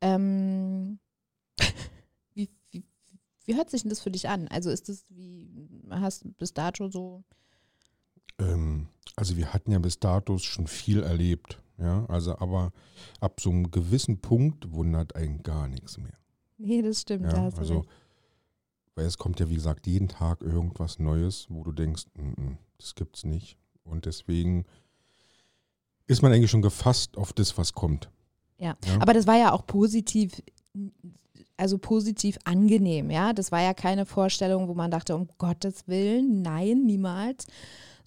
Ähm, 0.00 0.98
wie, 2.34 2.50
wie, 2.70 2.84
wie 3.44 3.56
hört 3.56 3.70
sich 3.70 3.82
denn 3.82 3.90
das 3.90 4.00
für 4.00 4.10
dich 4.10 4.28
an? 4.28 4.48
Also 4.48 4.70
ist 4.70 4.88
das 4.88 5.04
wie, 5.10 5.48
hast 5.90 6.24
du 6.24 6.32
bis 6.32 6.54
dato 6.54 6.88
so 6.88 7.22
Ähm, 8.38 8.88
also 9.14 9.36
wir 9.36 9.52
hatten 9.52 9.70
ja 9.70 9.78
bis 9.78 10.00
dato 10.00 10.38
schon 10.38 10.66
viel 10.66 11.02
erlebt. 11.02 11.58
Ja, 11.78 12.06
also 12.06 12.38
aber 12.38 12.72
ab 13.20 13.40
so 13.40 13.50
einem 13.50 13.70
gewissen 13.70 14.18
Punkt 14.20 14.72
wundert 14.72 15.14
einen 15.14 15.42
gar 15.42 15.68
nichts 15.68 15.98
mehr. 15.98 16.16
Nee, 16.58 16.80
das 16.82 17.02
stimmt. 17.02 17.24
da 17.32 17.36
Ja, 17.44 17.50
du 17.50 17.56
also, 17.58 17.78
recht. 17.80 17.88
weil 18.94 19.06
es 19.06 19.18
kommt 19.18 19.40
ja, 19.40 19.50
wie 19.50 19.56
gesagt, 19.56 19.86
jeden 19.86 20.08
Tag 20.08 20.40
irgendwas 20.40 20.98
Neues, 20.98 21.46
wo 21.50 21.62
du 21.64 21.72
denkst, 21.72 22.04
"Mm, 22.14 22.28
mm, 22.42 22.58
das 22.78 22.94
gibt's 22.94 23.24
nicht. 23.24 23.58
Und 23.84 24.06
deswegen 24.06 24.64
ist 26.06 26.22
man 26.22 26.32
eigentlich 26.32 26.50
schon 26.50 26.62
gefasst 26.62 27.16
auf 27.18 27.32
das, 27.32 27.58
was 27.58 27.72
kommt. 27.72 28.10
Ja. 28.58 28.74
Ja. 28.86 29.00
aber 29.00 29.12
das 29.12 29.26
war 29.26 29.36
ja 29.36 29.52
auch 29.52 29.66
positiv, 29.66 30.42
also 31.58 31.76
positiv 31.76 32.38
angenehm, 32.44 33.10
ja. 33.10 33.34
Das 33.34 33.52
war 33.52 33.60
ja 33.60 33.74
keine 33.74 34.06
Vorstellung, 34.06 34.66
wo 34.68 34.72
man 34.74 34.90
dachte, 34.90 35.14
um 35.14 35.28
Gottes 35.36 35.86
Willen, 35.88 36.40
nein, 36.40 36.84
niemals. 36.86 37.46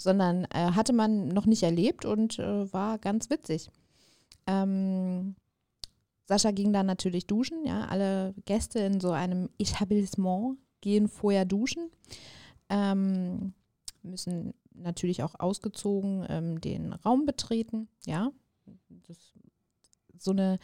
Sondern 0.01 0.45
äh, 0.45 0.71
hatte 0.71 0.93
man 0.93 1.27
noch 1.27 1.45
nicht 1.45 1.63
erlebt 1.63 2.05
und 2.05 2.39
äh, 2.39 2.71
war 2.71 2.97
ganz 2.99 3.29
witzig. 3.29 3.69
Ähm, 4.47 5.35
Sascha 6.25 6.51
ging 6.51 6.71
dann 6.71 6.85
natürlich 6.85 7.27
duschen, 7.27 7.65
ja. 7.65 7.85
Alle 7.85 8.33
Gäste 8.45 8.79
in 8.79 9.01
so 9.01 9.11
einem 9.11 9.49
Etablissement 9.59 10.57
gehen 10.79 11.09
vorher 11.09 11.43
duschen. 11.43 11.89
Ähm, 12.69 13.53
müssen 14.01 14.53
natürlich 14.73 15.21
auch 15.23 15.35
ausgezogen 15.37 16.25
ähm, 16.29 16.61
den 16.61 16.93
Raum 16.93 17.25
betreten, 17.25 17.89
ja. 18.05 18.31
Das, 19.07 19.33
so 20.17 20.31
eine 20.31 20.59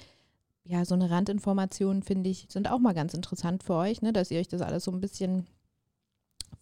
ja, 0.68 0.84
so 0.84 0.96
eine 0.96 1.12
Randinformation, 1.12 2.02
finde 2.02 2.30
ich, 2.30 2.48
sind 2.50 2.70
auch 2.70 2.80
mal 2.80 2.94
ganz 2.94 3.14
interessant 3.14 3.64
für 3.64 3.76
euch, 3.76 4.02
ne, 4.02 4.12
dass 4.12 4.32
ihr 4.32 4.40
euch 4.40 4.48
das 4.48 4.62
alles 4.62 4.84
so 4.84 4.92
ein 4.92 5.00
bisschen 5.00 5.46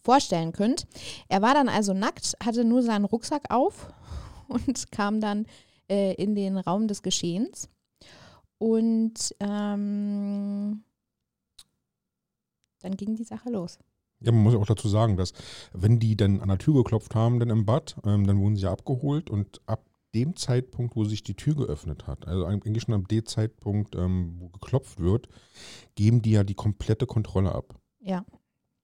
vorstellen 0.04 0.52
könnt. 0.52 0.86
Er 1.28 1.42
war 1.42 1.54
dann 1.54 1.68
also 1.68 1.94
nackt, 1.94 2.36
hatte 2.44 2.64
nur 2.64 2.82
seinen 2.82 3.06
Rucksack 3.06 3.50
auf 3.50 3.88
und 4.48 4.92
kam 4.92 5.20
dann 5.20 5.46
äh, 5.88 6.14
in 6.14 6.34
den 6.34 6.56
Raum 6.58 6.86
des 6.86 7.02
Geschehens. 7.02 7.68
Und 8.58 9.34
ähm, 9.40 10.84
dann 12.80 12.96
ging 12.96 13.16
die 13.16 13.24
Sache 13.24 13.50
los. 13.50 13.78
Ja, 14.20 14.32
man 14.32 14.42
muss 14.42 14.54
ja 14.54 14.60
auch 14.60 14.66
dazu 14.66 14.88
sagen, 14.88 15.16
dass 15.16 15.32
wenn 15.72 15.98
die 15.98 16.16
dann 16.16 16.40
an 16.40 16.48
der 16.48 16.58
Tür 16.58 16.74
geklopft 16.74 17.14
haben, 17.14 17.40
dann 17.40 17.50
im 17.50 17.66
Bad, 17.66 17.96
ähm, 18.04 18.26
dann 18.26 18.38
wurden 18.38 18.56
sie 18.56 18.62
ja 18.62 18.72
abgeholt 18.72 19.28
und 19.28 19.60
ab 19.66 19.84
dem 20.14 20.36
Zeitpunkt, 20.36 20.94
wo 20.94 21.04
sich 21.04 21.22
die 21.24 21.34
Tür 21.34 21.56
geöffnet 21.56 22.06
hat, 22.06 22.28
also 22.28 22.46
eigentlich 22.46 22.84
schon 22.84 22.94
ab 22.94 23.08
dem 23.08 23.26
Zeitpunkt, 23.26 23.96
ähm, 23.96 24.36
wo 24.38 24.48
geklopft 24.48 25.00
wird, 25.00 25.28
geben 25.96 26.22
die 26.22 26.30
ja 26.30 26.44
die 26.44 26.54
komplette 26.54 27.06
Kontrolle 27.06 27.52
ab 27.52 27.74
Ja, 27.98 28.24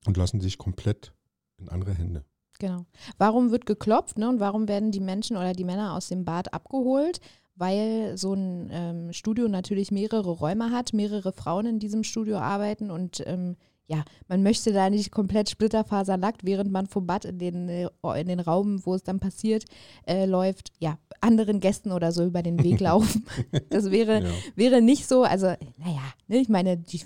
und 0.06 0.16
lassen 0.16 0.40
sich 0.40 0.58
komplett 0.58 1.12
in 1.58 1.68
andere 1.68 1.92
Hände. 1.94 2.24
genau. 2.58 2.84
Warum 3.18 3.50
wird 3.50 3.66
geklopft 3.66 4.18
ne? 4.18 4.28
und 4.28 4.40
warum 4.40 4.68
werden 4.68 4.90
die 4.92 5.00
Menschen 5.00 5.36
oder 5.36 5.52
die 5.52 5.64
Männer 5.64 5.94
aus 5.94 6.08
dem 6.08 6.24
Bad 6.24 6.52
abgeholt? 6.54 7.20
Weil 7.56 8.16
so 8.16 8.32
ein 8.32 8.68
ähm, 8.72 9.12
Studio 9.12 9.46
natürlich 9.48 9.90
mehrere 9.90 10.30
Räume 10.30 10.70
hat, 10.70 10.94
mehrere 10.94 11.32
Frauen 11.32 11.66
in 11.66 11.78
diesem 11.78 12.04
Studio 12.04 12.38
arbeiten 12.38 12.90
und 12.90 13.22
ähm, 13.26 13.56
ja, 13.86 14.04
man 14.28 14.44
möchte 14.44 14.72
da 14.72 14.88
nicht 14.88 15.10
komplett 15.10 15.50
splitterfasernackt, 15.50 16.44
während 16.44 16.70
man 16.70 16.86
vom 16.86 17.06
Bad 17.08 17.24
in 17.24 17.38
den, 17.40 17.68
äh, 17.68 17.88
in 18.20 18.28
den 18.28 18.38
Raum, 18.38 18.86
wo 18.86 18.94
es 18.94 19.02
dann 19.02 19.18
passiert, 19.18 19.64
äh, 20.06 20.26
läuft, 20.26 20.70
ja, 20.78 20.96
anderen 21.20 21.58
Gästen 21.58 21.90
oder 21.90 22.12
so 22.12 22.24
über 22.24 22.42
den 22.44 22.62
Weg 22.62 22.78
laufen. 22.80 23.26
Das 23.68 23.90
wäre, 23.90 24.22
Ja. 24.22 24.30
wäre 24.54 24.80
nicht 24.80 25.08
so, 25.08 25.24
also, 25.24 25.46
naja, 25.76 26.02
ne, 26.28 26.38
ich 26.38 26.48
meine, 26.48 26.76
die 26.76 27.00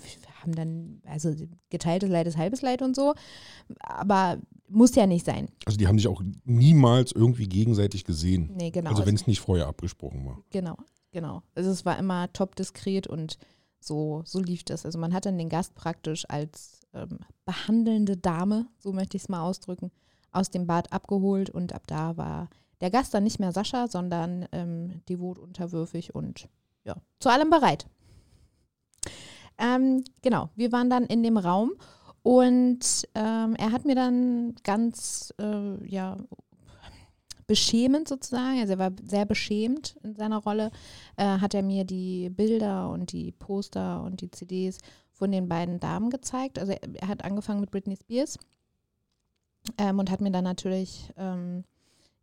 haben 0.45 0.55
dann, 0.55 1.01
also 1.05 1.33
geteiltes 1.69 2.09
Leid 2.09 2.27
ist 2.27 2.37
halbes 2.37 2.61
Leid 2.61 2.81
und 2.81 2.95
so, 2.95 3.13
aber 3.79 4.37
muss 4.69 4.95
ja 4.95 5.05
nicht 5.07 5.25
sein. 5.25 5.49
Also 5.65 5.77
die 5.77 5.87
haben 5.87 5.97
sich 5.97 6.07
auch 6.07 6.21
niemals 6.43 7.11
irgendwie 7.11 7.47
gegenseitig 7.47 8.03
gesehen. 8.03 8.51
Nee, 8.55 8.71
genau. 8.71 8.91
Also 8.91 9.05
wenn 9.05 9.15
es 9.15 9.27
nicht 9.27 9.39
vorher 9.39 9.67
abgesprochen 9.67 10.25
war. 10.25 10.39
Genau, 10.51 10.77
genau. 11.11 11.43
Also 11.55 11.69
es 11.69 11.85
war 11.85 11.97
immer 11.99 12.31
top 12.33 12.55
diskret 12.55 13.07
und 13.07 13.37
so, 13.79 14.23
so 14.25 14.39
lief 14.39 14.63
das. 14.63 14.85
Also 14.85 14.97
man 14.97 15.13
hat 15.13 15.25
dann 15.25 15.37
den 15.37 15.49
Gast 15.49 15.75
praktisch 15.75 16.25
als 16.29 16.81
ähm, 16.93 17.19
behandelnde 17.45 18.17
Dame, 18.17 18.67
so 18.79 18.93
möchte 18.93 19.17
ich 19.17 19.23
es 19.23 19.29
mal 19.29 19.41
ausdrücken, 19.41 19.91
aus 20.31 20.49
dem 20.49 20.67
Bad 20.67 20.91
abgeholt 20.91 21.49
und 21.49 21.73
ab 21.73 21.83
da 21.87 22.17
war 22.17 22.49
der 22.81 22.89
Gast 22.89 23.13
dann 23.13 23.23
nicht 23.23 23.39
mehr 23.39 23.51
Sascha, 23.51 23.87
sondern 23.87 24.47
ähm, 24.51 25.01
devot 25.07 25.39
unterwürfig 25.39 26.13
und 26.13 26.49
ja, 26.83 26.95
zu 27.19 27.29
allem 27.29 27.49
bereit. 27.49 27.87
Ähm, 29.57 30.03
genau, 30.21 30.49
wir 30.55 30.71
waren 30.71 30.89
dann 30.89 31.05
in 31.05 31.23
dem 31.23 31.37
Raum 31.37 31.73
und 32.23 33.07
ähm, 33.15 33.55
er 33.55 33.71
hat 33.71 33.85
mir 33.85 33.95
dann 33.95 34.55
ganz, 34.63 35.33
äh, 35.39 35.87
ja, 35.87 36.17
beschämend 37.47 38.07
sozusagen, 38.07 38.59
also 38.59 38.73
er 38.73 38.79
war 38.79 38.91
sehr 39.03 39.25
beschämt 39.25 39.97
in 40.03 40.15
seiner 40.15 40.37
Rolle, 40.37 40.71
äh, 41.17 41.25
hat 41.25 41.53
er 41.53 41.61
mir 41.61 41.83
die 41.83 42.29
Bilder 42.29 42.89
und 42.89 43.11
die 43.11 43.31
Poster 43.31 44.03
und 44.03 44.21
die 44.21 44.31
CDs 44.31 44.79
von 45.11 45.31
den 45.31 45.47
beiden 45.47 45.79
Damen 45.79 46.09
gezeigt. 46.09 46.59
Also 46.59 46.71
er, 46.71 46.79
er 46.95 47.07
hat 47.07 47.23
angefangen 47.23 47.59
mit 47.59 47.71
Britney 47.71 47.95
Spears 47.95 48.39
ähm, 49.77 49.99
und 49.99 50.09
hat 50.09 50.21
mir 50.21 50.31
dann 50.31 50.43
natürlich 50.43 51.11
ähm, 51.17 51.63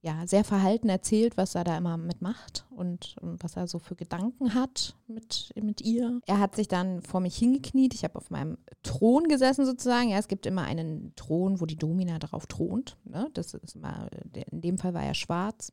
ja, 0.05 0.27
sehr 0.27 0.43
verhalten 0.43 0.89
erzählt, 0.89 1.37
was 1.37 1.55
er 1.55 1.63
da 1.63 1.79
immer 1.79 1.97
mitmacht 1.97 2.67
und, 2.71 3.15
was 3.21 3.57
er 3.57 3.69
so 3.69 3.79
für 3.79 3.95
Gedanken 3.95 4.53
hat 4.53 4.97
mit, 5.07 5.53
mit 5.55 5.81
ihr. 5.81 6.21
Er 6.27 6.41
hat 6.41 6.57
sich 6.57 6.67
dann 6.67 7.03
vor 7.03 7.21
mich 7.21 7.37
hingekniet. 7.37 7.95
Ich 7.95 8.03
habe 8.03 8.17
auf 8.17 8.29
meinem 8.29 8.59
Thron 8.83 9.29
gesessen 9.29 9.65
sozusagen. 9.65 10.09
Ja, 10.09 10.19
es 10.19 10.27
gibt 10.27 10.45
immer 10.45 10.63
einen 10.63 11.15
Thron, 11.15 11.61
wo 11.61 11.67
die 11.67 11.77
Domina 11.77 12.19
drauf 12.19 12.47
thront. 12.47 12.97
Ne? 13.05 13.31
Das 13.35 13.55
ist 13.55 13.77
immer, 13.77 14.09
in 14.51 14.61
dem 14.61 14.77
Fall 14.77 14.93
war 14.93 15.05
er 15.05 15.15
schwarz. 15.15 15.73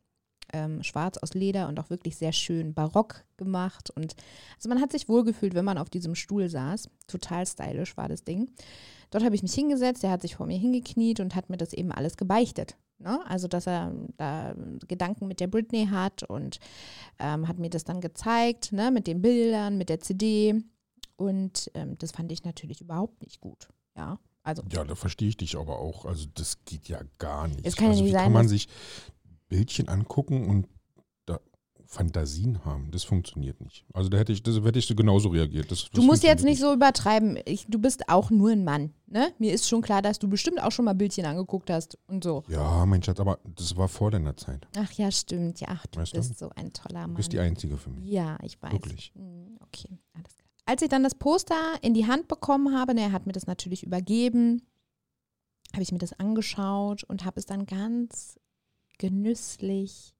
Ähm, 0.52 0.82
schwarz 0.82 1.16
aus 1.18 1.34
Leder 1.34 1.68
und 1.68 1.78
auch 1.78 1.90
wirklich 1.90 2.16
sehr 2.16 2.32
schön 2.32 2.74
barock 2.74 3.24
gemacht. 3.36 3.90
Und 3.90 4.16
also 4.56 4.68
man 4.68 4.80
hat 4.80 4.90
sich 4.90 5.08
wohlgefühlt, 5.08 5.54
wenn 5.54 5.64
man 5.64 5.78
auf 5.78 5.90
diesem 5.90 6.16
Stuhl 6.16 6.48
saß. 6.48 6.88
Total 7.06 7.46
stylisch 7.46 7.96
war 7.96 8.08
das 8.08 8.24
Ding. 8.24 8.50
Dort 9.10 9.24
habe 9.24 9.34
ich 9.34 9.42
mich 9.42 9.54
hingesetzt, 9.54 10.02
er 10.02 10.10
hat 10.10 10.22
sich 10.22 10.36
vor 10.36 10.46
mir 10.46 10.58
hingekniet 10.58 11.20
und 11.20 11.36
hat 11.36 11.50
mir 11.50 11.56
das 11.56 11.72
eben 11.72 11.92
alles 11.92 12.16
gebeichtet. 12.16 12.76
Ne? 13.00 13.20
Also, 13.26 13.48
dass 13.48 13.66
er 13.66 13.92
da 14.16 14.54
Gedanken 14.86 15.26
mit 15.26 15.40
der 15.40 15.46
Britney 15.46 15.86
hat 15.86 16.22
und 16.22 16.60
ähm, 17.18 17.48
hat 17.48 17.58
mir 17.58 17.70
das 17.70 17.84
dann 17.84 18.00
gezeigt, 18.00 18.72
ne? 18.72 18.90
mit 18.90 19.06
den 19.06 19.22
Bildern, 19.22 19.78
mit 19.78 19.88
der 19.88 20.00
CD. 20.00 20.54
Und 21.16 21.70
ähm, 21.74 21.96
das 21.98 22.12
fand 22.12 22.30
ich 22.32 22.44
natürlich 22.44 22.80
überhaupt 22.80 23.22
nicht 23.22 23.40
gut. 23.40 23.68
Ja, 23.96 24.18
also 24.42 24.62
Ja, 24.70 24.84
da 24.84 24.94
verstehe 24.94 25.28
ich 25.28 25.36
dich 25.36 25.56
aber 25.56 25.78
auch. 25.78 26.04
Also 26.04 26.26
das 26.34 26.64
geht 26.64 26.88
ja 26.88 27.00
gar 27.18 27.48
nicht. 27.48 27.66
Es 27.66 27.76
kann 27.76 27.86
ja 27.86 27.90
also 27.90 28.02
nicht 28.02 28.10
wie 28.10 28.14
sein, 28.14 28.24
kann 28.24 28.32
man 28.32 28.48
sich 28.48 28.68
Bildchen 29.48 29.88
angucken 29.88 30.48
und 30.48 30.66
Fantasien 31.92 32.64
haben? 32.64 32.90
Das 32.92 33.02
funktioniert 33.02 33.60
nicht. 33.60 33.84
Also 33.92 34.08
da 34.08 34.16
hätte 34.16 34.32
ich, 34.32 34.44
das 34.44 34.54
hätte 34.62 34.78
ich 34.78 34.86
so 34.86 34.94
genauso 34.94 35.28
reagiert. 35.30 35.72
Das, 35.72 35.90
Du 35.90 36.02
musst 36.02 36.22
jetzt 36.22 36.44
nicht 36.44 36.60
so 36.60 36.72
übertreiben. 36.72 37.36
Ich, 37.46 37.66
du 37.66 37.80
bist 37.80 38.08
auch 38.08 38.30
nur 38.30 38.50
ein 38.50 38.62
Mann. 38.62 38.94
Ne? 39.08 39.32
Mir 39.40 39.52
ist 39.52 39.68
schon 39.68 39.82
klar, 39.82 40.00
dass 40.00 40.20
du 40.20 40.28
bestimmt 40.28 40.62
auch 40.62 40.70
schon 40.70 40.84
mal 40.84 40.94
Bildchen 40.94 41.26
angeguckt 41.26 41.68
hast 41.68 41.98
und 42.06 42.22
so. 42.22 42.44
Ja, 42.46 42.86
mein 42.86 43.02
Schatz, 43.02 43.18
aber 43.18 43.40
das 43.56 43.76
war 43.76 43.88
vor 43.88 44.12
deiner 44.12 44.36
Zeit. 44.36 44.68
Ach 44.76 44.92
ja, 44.92 45.10
stimmt. 45.10 45.60
Ja, 45.60 45.66
ach, 45.70 45.84
du 45.88 45.98
Weißt 45.98 46.12
du? 46.14 46.18
bist 46.18 46.38
so 46.38 46.48
ein 46.54 46.72
toller 46.72 47.00
Du 47.02 47.08
Mann. 47.08 47.14
bist 47.14 47.32
die 47.32 47.40
Einzige 47.40 47.76
für 47.76 47.90
mich. 47.90 48.08
Ja, 48.08 48.38
ich 48.44 48.62
weiß. 48.62 48.70
Wirklich. 48.72 49.12
Hm, 49.16 49.58
Okay, 49.60 49.98
alles 50.14 50.36
klar. 50.36 50.48
Als 50.66 50.82
ich 50.82 50.88
dann 50.90 51.02
das 51.02 51.16
Poster 51.16 51.56
in 51.82 51.94
die 51.94 52.06
Hand 52.06 52.28
bekommen 52.28 52.78
habe, 52.78 52.94
ne, 52.94 53.00
er 53.02 53.12
hat 53.12 53.26
mir 53.26 53.32
das 53.32 53.48
natürlich 53.48 53.82
übergeben, 53.82 54.62
habe 55.72 55.82
ich 55.82 55.90
mir 55.90 55.98
das 55.98 56.12
angeschaut 56.20 57.02
und 57.02 57.24
habe 57.24 57.40
es 57.40 57.46
dann 57.46 57.66
ganz 57.66 58.38
genüsslich 58.98 60.14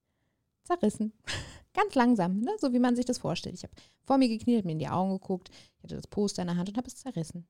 zerrissen. 0.65 1.13
ganz 1.75 1.95
langsam, 1.95 2.41
ne? 2.41 2.51
so 2.59 2.73
wie 2.73 2.79
man 2.79 2.97
sich 2.97 3.05
das 3.05 3.19
vorstellt. 3.19 3.55
Ich 3.57 3.63
habe 3.63 3.73
vor 4.05 4.19
mir 4.19 4.29
gekniet, 4.29 4.57
habe 4.59 4.67
mir 4.67 4.73
in 4.73 4.79
die 4.79 4.89
Augen 4.89 5.13
geguckt, 5.13 5.51
ich 5.79 5.85
hatte 5.85 5.97
das 5.97 6.07
Poster 6.07 6.43
in 6.43 6.49
der 6.49 6.57
Hand 6.57 6.69
und 6.69 6.77
habe 6.77 6.87
es 6.89 6.97
zerrissen. 6.97 7.47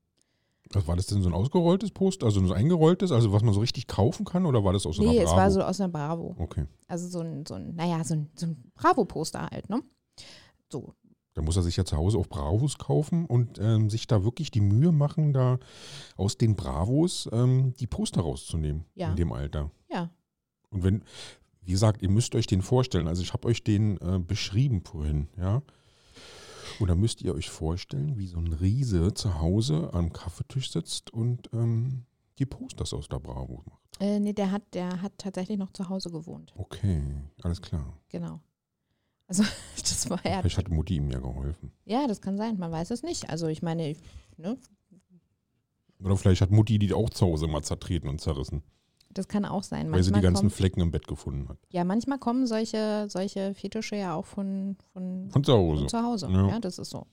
Was 0.73 0.87
war 0.87 0.95
das 0.95 1.07
denn 1.07 1.21
so 1.21 1.27
ein 1.29 1.33
ausgerolltes 1.33 1.91
Post? 1.91 2.23
Also 2.23 2.39
so 2.39 2.53
ein 2.53 2.57
eingerolltes, 2.57 3.11
also 3.11 3.33
was 3.33 3.41
man 3.43 3.53
so 3.53 3.59
richtig 3.59 3.87
kaufen 3.87 4.23
kann 4.25 4.45
oder 4.45 4.63
war 4.63 4.71
das 4.73 4.85
aus 4.85 4.95
so 4.97 5.01
einer 5.01 5.11
nee, 5.11 5.17
es 5.17 5.25
Bravo? 5.25 5.37
war 5.37 5.51
so 5.51 5.61
aus 5.63 5.81
einer 5.81 5.89
Bravo. 5.89 6.35
Okay. 6.39 6.65
Also 6.87 7.07
so 7.09 7.19
ein, 7.19 7.45
so 7.45 7.55
ein 7.55 7.75
naja, 7.75 8.03
so 8.03 8.13
ein, 8.13 8.29
so 8.35 8.45
ein 8.45 8.71
Bravo-Poster 8.75 9.47
halt, 9.51 9.69
ne? 9.69 9.81
So, 10.71 10.93
Da 11.33 11.41
muss 11.41 11.57
er 11.57 11.63
sich 11.63 11.75
ja 11.75 11.83
zu 11.83 11.97
Hause 11.97 12.17
auch 12.17 12.27
Bravos 12.27 12.77
kaufen 12.77 13.25
und 13.25 13.57
ähm, 13.59 13.89
sich 13.89 14.07
da 14.07 14.23
wirklich 14.23 14.51
die 14.51 14.61
Mühe 14.61 14.93
machen, 14.93 15.33
da 15.33 15.59
aus 16.15 16.37
den 16.37 16.55
Bravos 16.55 17.27
ähm, 17.33 17.73
die 17.79 17.87
Poster 17.87 18.21
rauszunehmen 18.21 18.85
Ja. 18.93 19.09
in 19.09 19.15
dem 19.17 19.33
Alter. 19.33 19.71
ja. 19.89 20.09
Und 20.69 20.83
wenn, 20.85 21.03
wie 21.61 21.71
gesagt, 21.71 22.01
ihr 22.01 22.09
müsst 22.09 22.35
euch 22.35 22.47
den 22.47 22.61
vorstellen. 22.61 23.07
Also 23.07 23.21
ich 23.21 23.33
habe 23.33 23.47
euch 23.47 23.63
den 23.63 23.97
äh, 24.01 24.19
beschrieben 24.19 24.81
vorhin, 24.83 25.27
ja. 25.37 25.61
Und 26.79 26.87
da 26.87 26.95
müsst 26.95 27.21
ihr 27.21 27.35
euch 27.35 27.49
vorstellen, 27.49 28.17
wie 28.17 28.27
so 28.27 28.37
ein 28.39 28.53
Riese 28.53 29.13
zu 29.13 29.39
Hause 29.39 29.89
am 29.93 30.11
Kaffeetisch 30.13 30.71
sitzt 30.71 31.11
und 31.13 31.49
ähm, 31.53 32.05
die 32.39 32.45
Posters 32.45 32.93
aus 32.93 33.07
der 33.07 33.19
Bravo 33.19 33.61
macht. 33.69 33.81
Äh, 33.99 34.19
nee, 34.19 34.33
der 34.33 34.49
hat, 34.51 34.63
der 34.73 35.01
hat 35.01 35.11
tatsächlich 35.17 35.59
noch 35.59 35.71
zu 35.73 35.89
Hause 35.89 36.09
gewohnt. 36.09 36.51
Okay, 36.55 37.03
alles 37.43 37.61
klar. 37.61 37.85
Genau. 38.09 38.39
Also, 39.27 39.43
das 39.77 40.09
war 40.09 40.25
ja. 40.25 40.39
Vielleicht 40.41 40.57
hat 40.57 40.69
Mutti 40.69 40.95
ihm 40.95 41.11
ja 41.11 41.19
geholfen. 41.19 41.71
Ja, 41.85 42.07
das 42.07 42.19
kann 42.21 42.37
sein, 42.37 42.57
man 42.57 42.71
weiß 42.71 42.89
es 42.91 43.03
nicht. 43.03 43.29
Also, 43.29 43.47
ich 43.47 43.61
meine, 43.61 43.91
ich- 43.91 43.99
ne, 44.37 44.57
Oder 46.03 46.17
vielleicht 46.17 46.41
hat 46.41 46.49
Mutti 46.51 46.79
die 46.79 46.93
auch 46.93 47.09
zu 47.11 47.25
Hause 47.27 47.47
mal 47.47 47.61
zertreten 47.63 48.07
und 48.09 48.19
zerrissen, 48.19 48.63
das 49.13 49.27
kann 49.27 49.45
auch 49.45 49.63
sein. 49.63 49.91
weil 49.91 50.01
sie 50.03 50.09
die 50.09 50.13
Manchmal 50.13 50.21
ganzen 50.21 50.39
kommen, 50.41 50.49
Flecken 50.51 50.81
im 50.81 50.91
Bett 50.91 51.07
gefunden 51.07 51.47
hat. 51.49 51.57
ja, 51.69 51.83
manchmal 51.83 52.17
kommen 52.19 52.47
solche, 52.47 53.05
solche 53.09 53.53
Fetische 53.53 53.95
ja 53.95 54.15
auch 54.15 54.25
von, 54.25 54.77
von, 54.93 55.29
Von 55.31 55.43
zu 55.43 55.53
Hause. 55.53 55.79
von 55.81 55.89
zu 55.89 56.03
Hause. 56.03 56.27
Ja. 56.31 56.47
Ja. 56.49 56.59
das 56.59 56.79
ist 56.79 56.89
so. 56.89 57.05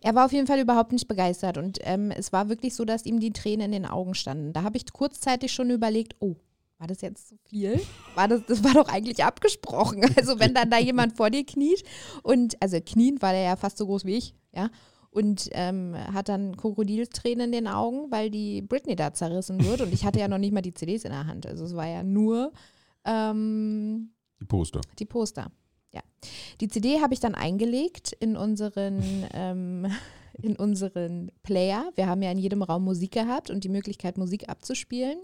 Er 0.00 0.14
war 0.14 0.24
auf 0.24 0.32
jeden 0.32 0.46
Fall 0.46 0.58
überhaupt 0.58 0.92
nicht 0.92 1.06
begeistert 1.06 1.58
und 1.58 1.78
ähm, 1.82 2.10
es 2.10 2.32
war 2.32 2.48
wirklich 2.48 2.74
so, 2.74 2.84
dass 2.84 3.04
ihm 3.04 3.20
die 3.20 3.32
Tränen 3.32 3.66
in 3.66 3.82
den 3.82 3.86
Augen 3.86 4.14
standen. 4.14 4.52
Da 4.54 4.62
habe 4.62 4.76
ich 4.78 4.90
kurzzeitig 4.92 5.52
schon 5.52 5.70
überlegt, 5.70 6.16
oh, 6.20 6.36
war 6.78 6.86
das 6.88 7.02
jetzt 7.02 7.28
zu 7.28 7.36
viel? 7.44 7.80
War 8.14 8.26
das, 8.26 8.40
das 8.46 8.64
war 8.64 8.72
doch 8.74 8.88
eigentlich 8.88 9.22
abgesprochen. 9.22 10.02
Also 10.16 10.40
wenn 10.40 10.54
dann 10.54 10.70
da 10.70 10.78
jemand 10.78 11.16
vor 11.16 11.30
dir 11.30 11.44
kniet 11.44 11.82
und, 12.22 12.60
also 12.62 12.78
knien 12.80 13.20
war 13.20 13.32
der 13.32 13.42
ja 13.42 13.56
fast 13.56 13.76
so 13.78 13.86
groß 13.86 14.04
wie 14.06 14.16
ich, 14.16 14.34
ja, 14.54 14.70
und 15.14 15.48
ähm, 15.52 15.94
hat 16.12 16.28
dann 16.28 16.56
Krokodiltränen 16.56 17.46
in 17.46 17.52
den 17.52 17.66
Augen, 17.68 18.10
weil 18.10 18.30
die 18.30 18.60
Britney 18.62 18.96
da 18.96 19.14
zerrissen 19.14 19.64
wird 19.64 19.80
und 19.80 19.92
ich 19.94 20.04
hatte 20.04 20.18
ja 20.20 20.28
noch 20.28 20.38
nicht 20.38 20.52
mal 20.52 20.60
die 20.62 20.74
CDs 20.74 21.04
in 21.04 21.12
der 21.12 21.26
Hand. 21.26 21.46
Also 21.46 21.64
es 21.64 21.74
war 21.74 21.86
ja 21.86 22.02
nur 22.02 22.52
ähm, 23.04 24.10
Die 24.40 24.44
Poster. 24.46 24.80
die 24.98 25.04
Poster. 25.06 25.50
Ja. 25.92 26.00
Die 26.60 26.68
CD 26.68 27.00
habe 27.00 27.14
ich 27.14 27.20
dann 27.20 27.34
eingelegt 27.34 28.12
in 28.18 28.36
unseren, 28.36 29.02
ähm, 29.34 29.86
in 30.42 30.56
unseren 30.56 31.30
Player. 31.44 31.84
Wir 31.94 32.08
haben 32.08 32.22
ja 32.22 32.32
in 32.32 32.38
jedem 32.38 32.62
Raum 32.62 32.84
Musik 32.84 33.12
gehabt 33.12 33.50
und 33.50 33.62
die 33.62 33.68
Möglichkeit, 33.68 34.18
Musik 34.18 34.48
abzuspielen. 34.48 35.18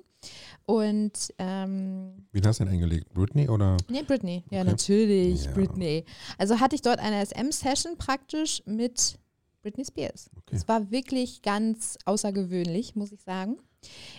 Und 0.66 1.34
ähm, 1.38 2.26
Wen 2.30 2.46
hast 2.46 2.60
du 2.60 2.64
denn 2.64 2.74
eingelegt? 2.74 3.12
Britney 3.12 3.48
oder? 3.48 3.76
nee, 3.88 4.02
Britney. 4.02 4.44
Ja, 4.50 4.60
Okay. 4.60 4.70
natürlich, 4.70 5.44
Ja. 5.46 5.52
Britney. 5.52 6.04
Also 6.38 6.60
hatte 6.60 6.76
ich 6.76 6.82
dort 6.82 7.00
eine 7.00 7.24
SM-Session 7.26 7.96
praktisch 7.98 8.62
mit 8.66 9.18
Britney 9.62 9.84
Spears. 9.84 10.30
Okay. 10.36 10.56
Es 10.56 10.68
war 10.68 10.90
wirklich 10.90 11.42
ganz 11.42 11.98
außergewöhnlich, 12.04 12.96
muss 12.96 13.12
ich 13.12 13.22
sagen. 13.22 13.58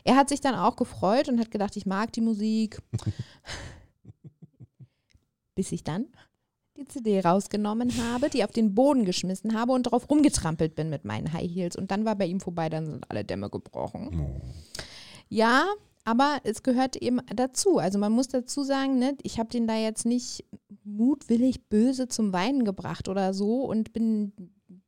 Er 0.03 0.15
hat 0.15 0.29
sich 0.29 0.41
dann 0.41 0.55
auch 0.55 0.75
gefreut 0.75 1.29
und 1.29 1.39
hat 1.39 1.51
gedacht, 1.51 1.75
ich 1.75 1.85
mag 1.85 2.11
die 2.13 2.21
Musik. 2.21 2.81
Bis 5.55 5.71
ich 5.71 5.83
dann 5.83 6.07
die 6.77 6.85
CD 6.85 7.19
rausgenommen 7.19 7.91
habe, 8.11 8.29
die 8.29 8.43
auf 8.43 8.51
den 8.51 8.73
Boden 8.73 9.05
geschmissen 9.05 9.53
habe 9.53 9.73
und 9.73 9.87
darauf 9.87 10.09
rumgetrampelt 10.09 10.75
bin 10.75 10.89
mit 10.89 11.05
meinen 11.05 11.33
High 11.33 11.49
Heels. 11.49 11.75
Und 11.75 11.91
dann 11.91 12.05
war 12.05 12.15
bei 12.15 12.25
ihm 12.25 12.39
vorbei, 12.39 12.69
dann 12.69 12.85
sind 12.85 13.09
alle 13.09 13.23
Dämme 13.23 13.49
gebrochen. 13.49 14.19
Oh. 14.19 14.41
Ja, 15.29 15.67
aber 16.03 16.39
es 16.43 16.63
gehört 16.63 16.95
eben 16.95 17.19
dazu. 17.35 17.77
Also 17.77 17.99
man 17.99 18.11
muss 18.11 18.27
dazu 18.27 18.63
sagen, 18.63 18.97
ne, 18.97 19.15
ich 19.21 19.39
habe 19.39 19.49
den 19.49 19.67
da 19.67 19.77
jetzt 19.77 20.05
nicht 20.05 20.45
mutwillig 20.83 21.69
böse 21.69 22.07
zum 22.07 22.33
Weinen 22.33 22.65
gebracht 22.65 23.07
oder 23.07 23.33
so 23.33 23.65
und 23.65 23.93
bin 23.93 24.33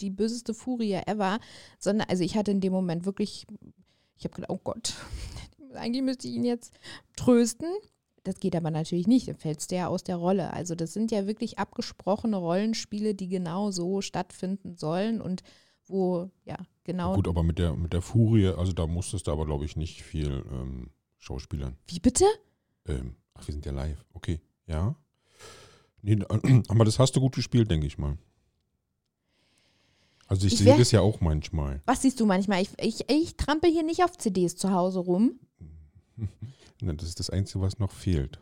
die 0.03 0.09
böseste 0.09 0.53
Furie 0.53 0.93
ever, 1.05 1.39
sondern 1.79 2.07
also 2.09 2.23
ich 2.23 2.35
hatte 2.35 2.51
in 2.51 2.61
dem 2.61 2.73
Moment 2.73 3.05
wirklich, 3.05 3.47
ich 4.17 4.25
habe 4.25 4.35
gedacht, 4.35 4.51
oh 4.51 4.59
Gott, 4.63 4.93
eigentlich 5.73 6.03
müsste 6.03 6.27
ich 6.27 6.35
ihn 6.35 6.45
jetzt 6.45 6.73
trösten. 7.15 7.67
Das 8.23 8.39
geht 8.39 8.55
aber 8.55 8.71
natürlich 8.71 9.07
nicht, 9.07 9.27
dann 9.27 9.35
fällst 9.35 9.71
du 9.71 9.75
ja 9.75 9.87
aus 9.87 10.03
der 10.03 10.15
Rolle. 10.15 10.53
Also 10.53 10.75
das 10.75 10.93
sind 10.93 11.11
ja 11.11 11.27
wirklich 11.27 11.59
abgesprochene 11.59 12.37
Rollenspiele, 12.37 13.15
die 13.15 13.27
genau 13.27 13.71
so 13.71 13.99
stattfinden 13.99 14.75
sollen 14.75 15.19
und 15.19 15.43
wo, 15.87 16.29
ja, 16.45 16.57
genau. 16.85 17.15
Gut, 17.15 17.27
aber 17.27 17.43
mit 17.43 17.59
der, 17.59 17.75
mit 17.75 17.91
der 17.91 18.01
Furie, 18.01 18.47
also 18.47 18.71
da 18.71 18.87
musstest 18.87 19.27
du 19.27 19.31
aber, 19.31 19.45
glaube 19.45 19.65
ich, 19.65 19.75
nicht 19.75 20.03
viel 20.03 20.45
ähm, 20.51 20.91
schauspielern. 21.17 21.75
Wie 21.87 21.99
bitte? 21.99 22.25
Ähm, 22.87 23.15
ach, 23.33 23.45
wir 23.45 23.53
sind 23.53 23.65
ja 23.65 23.73
live. 23.73 24.05
Okay, 24.13 24.39
ja. 24.67 24.95
Nee, 26.01 26.19
aber 26.67 26.85
das 26.85 26.99
hast 26.99 27.15
du 27.15 27.19
gut 27.19 27.35
gespielt, 27.35 27.69
denke 27.69 27.87
ich 27.87 27.97
mal. 27.97 28.17
Also 30.33 30.47
ich, 30.47 30.53
Ich 30.53 30.59
sehe 30.61 30.75
das 30.75 30.89
ja 30.89 30.99
auch 31.01 31.21
manchmal. 31.21 31.83
Was 31.85 32.01
siehst 32.01 32.19
du 32.19 32.25
manchmal? 32.25 32.63
Ich, 32.63 32.69
ich, 32.79 33.07
ich 33.07 33.37
trampel 33.37 33.69
hier 33.69 33.83
nicht 33.83 34.03
auf 34.03 34.17
CDs 34.17 34.55
zu 34.55 34.71
Hause 34.71 34.99
rum. 34.99 35.39
Das 36.81 37.07
ist 37.07 37.19
das 37.19 37.29
Einzige, 37.29 37.61
was 37.61 37.79
noch 37.79 37.91
fehlt. 37.91 38.41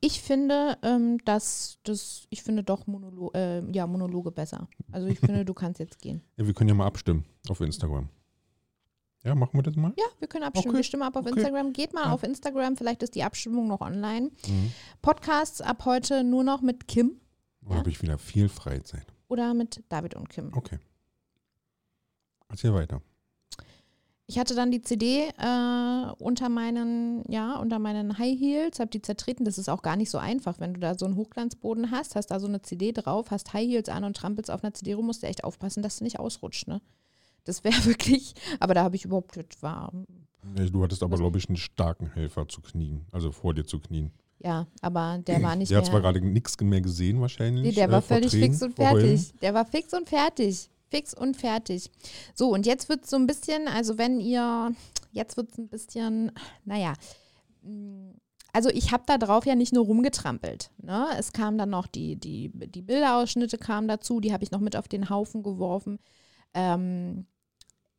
Ich 0.00 0.20
finde, 0.20 0.76
ähm, 0.82 1.18
dass 1.24 1.78
das, 1.84 2.26
ich 2.30 2.42
finde 2.42 2.64
doch 2.64 2.88
Monolo 2.88 3.30
äh, 3.34 3.60
ja, 3.70 3.86
Monologe 3.86 4.32
besser. 4.32 4.68
Also 4.90 5.06
ich 5.06 5.20
finde, 5.20 5.44
du 5.44 5.54
kannst 5.54 5.78
jetzt 5.78 6.00
gehen. 6.00 6.22
Ja, 6.38 6.46
wir 6.46 6.54
können 6.54 6.68
ja 6.68 6.74
mal 6.74 6.86
abstimmen 6.86 7.24
auf 7.48 7.60
Instagram. 7.60 8.08
Ja, 9.22 9.36
machen 9.36 9.58
wir 9.58 9.62
das 9.62 9.76
mal? 9.76 9.92
Ja, 9.96 10.06
wir 10.18 10.26
können 10.26 10.42
abstimmen. 10.44 10.70
Okay, 10.70 10.78
Wir 10.78 10.84
stimmen 10.84 11.02
ab 11.04 11.14
auf 11.14 11.26
okay. 11.26 11.34
Instagram. 11.38 11.72
Geht 11.72 11.92
mal 11.92 12.06
Ja. 12.06 12.12
auf 12.14 12.24
Instagram, 12.24 12.76
vielleicht 12.76 13.04
ist 13.04 13.14
die 13.14 13.22
Abstimmung 13.22 13.68
noch 13.68 13.80
online. 13.80 14.30
Mhm. 14.48 14.72
Podcasts 15.02 15.60
ab 15.60 15.84
heute 15.84 16.24
nur 16.24 16.42
noch 16.42 16.62
mit 16.62 16.88
Kim 16.88 17.20
Da 17.62 17.76
habe 17.76 17.90
ich 17.90 18.02
wieder 18.02 18.18
viel 18.18 18.48
Freizeit. 18.48 19.06
oder 19.28 19.54
mit 19.54 19.82
David 19.88 20.14
und 20.14 20.28
Kim. 20.28 20.52
Okay. 20.54 20.78
Erzähl 22.48 22.74
weiter. 22.74 23.00
Ich 24.26 24.38
hatte 24.38 24.54
dann 24.54 24.70
die 24.70 24.80
CD 24.80 25.26
äh, 25.38 26.12
unter 26.18 26.48
meinen, 26.48 27.24
ja, 27.28 27.56
unter 27.56 27.80
meinen 27.80 28.16
High 28.16 28.38
Heels, 28.38 28.78
habe 28.78 28.90
die 28.90 29.02
zertreten. 29.02 29.44
Das 29.44 29.58
ist 29.58 29.68
auch 29.68 29.82
gar 29.82 29.96
nicht 29.96 30.10
so 30.10 30.18
einfach, 30.18 30.60
wenn 30.60 30.72
du 30.74 30.78
da 30.80 30.96
so 30.96 31.04
einen 31.04 31.16
Hochglanzboden 31.16 31.90
hast, 31.90 32.14
hast 32.14 32.28
da 32.30 32.38
so 32.38 32.46
eine 32.46 32.62
CD 32.62 32.92
drauf, 32.92 33.32
hast 33.32 33.52
High 33.52 33.68
Heels 33.68 33.88
an 33.88 34.04
und 34.04 34.16
trampelst 34.16 34.50
auf 34.50 34.62
einer 34.62 34.72
CD 34.72 34.94
rum, 34.94 35.06
musst 35.06 35.24
du 35.24 35.26
echt 35.26 35.42
aufpassen, 35.42 35.82
dass 35.82 35.98
du 35.98 36.04
nicht 36.04 36.20
ausrutscht, 36.20 36.68
ne? 36.68 36.80
Das 37.44 37.64
wäre 37.64 37.74
wirklich, 37.86 38.34
aber 38.60 38.74
da 38.74 38.84
habe 38.84 38.94
ich 38.94 39.04
überhaupt, 39.04 39.36
das 39.36 39.62
war, 39.62 39.92
Ja, 40.56 40.64
Du 40.66 40.82
hattest 40.84 41.02
aber, 41.02 41.16
glaube 41.16 41.38
ich, 41.38 41.48
einen 41.48 41.56
starken 41.56 42.12
Helfer 42.12 42.46
zu 42.46 42.60
knien. 42.60 43.06
Also 43.10 43.32
vor 43.32 43.52
dir 43.54 43.64
zu 43.64 43.80
knien. 43.80 44.12
Ja, 44.42 44.66
aber 44.80 45.18
der 45.26 45.42
war 45.42 45.54
nicht 45.54 45.70
Der 45.70 45.78
hat 45.78 45.86
zwar 45.86 46.00
gerade 46.00 46.20
nichts 46.20 46.58
mehr 46.60 46.80
gesehen 46.80 47.20
wahrscheinlich. 47.20 47.64
Nee, 47.64 47.72
der 47.72 47.88
äh, 47.88 47.92
war 47.92 48.02
völlig 48.02 48.30
Tränen, 48.30 48.50
fix 48.50 48.62
und 48.62 48.74
vor 48.74 48.90
Heulen. 48.90 49.18
fertig. 49.18 49.40
Der 49.40 49.54
war 49.54 49.66
fix 49.66 49.92
und 49.92 50.08
fertig. 50.08 50.70
Fix 50.88 51.14
und 51.14 51.36
fertig. 51.36 51.90
So, 52.34 52.52
und 52.52 52.66
jetzt 52.66 52.88
wird 52.88 53.04
es 53.04 53.10
so 53.10 53.16
ein 53.16 53.26
bisschen, 53.26 53.68
also 53.68 53.98
wenn 53.98 54.18
ihr, 54.18 54.72
jetzt 55.12 55.36
wird 55.36 55.52
es 55.52 55.58
ein 55.58 55.68
bisschen, 55.68 56.32
naja, 56.64 56.94
mh, 57.62 58.14
also 58.52 58.68
ich 58.70 58.92
habe 58.92 59.04
da 59.06 59.18
drauf 59.18 59.46
ja 59.46 59.54
nicht 59.54 59.72
nur 59.72 59.84
rumgetrampelt. 59.84 60.70
Ne? 60.78 61.06
Es 61.18 61.32
kam 61.32 61.56
dann 61.58 61.70
noch 61.70 61.86
die, 61.86 62.16
die, 62.16 62.50
die 62.50 62.82
Bilderausschnitte 62.82 63.58
kamen 63.58 63.88
dazu, 63.88 64.20
die 64.20 64.32
habe 64.32 64.42
ich 64.42 64.50
noch 64.50 64.60
mit 64.60 64.74
auf 64.74 64.88
den 64.88 65.08
Haufen 65.08 65.42
geworfen. 65.42 65.98
Ähm, 66.54 67.26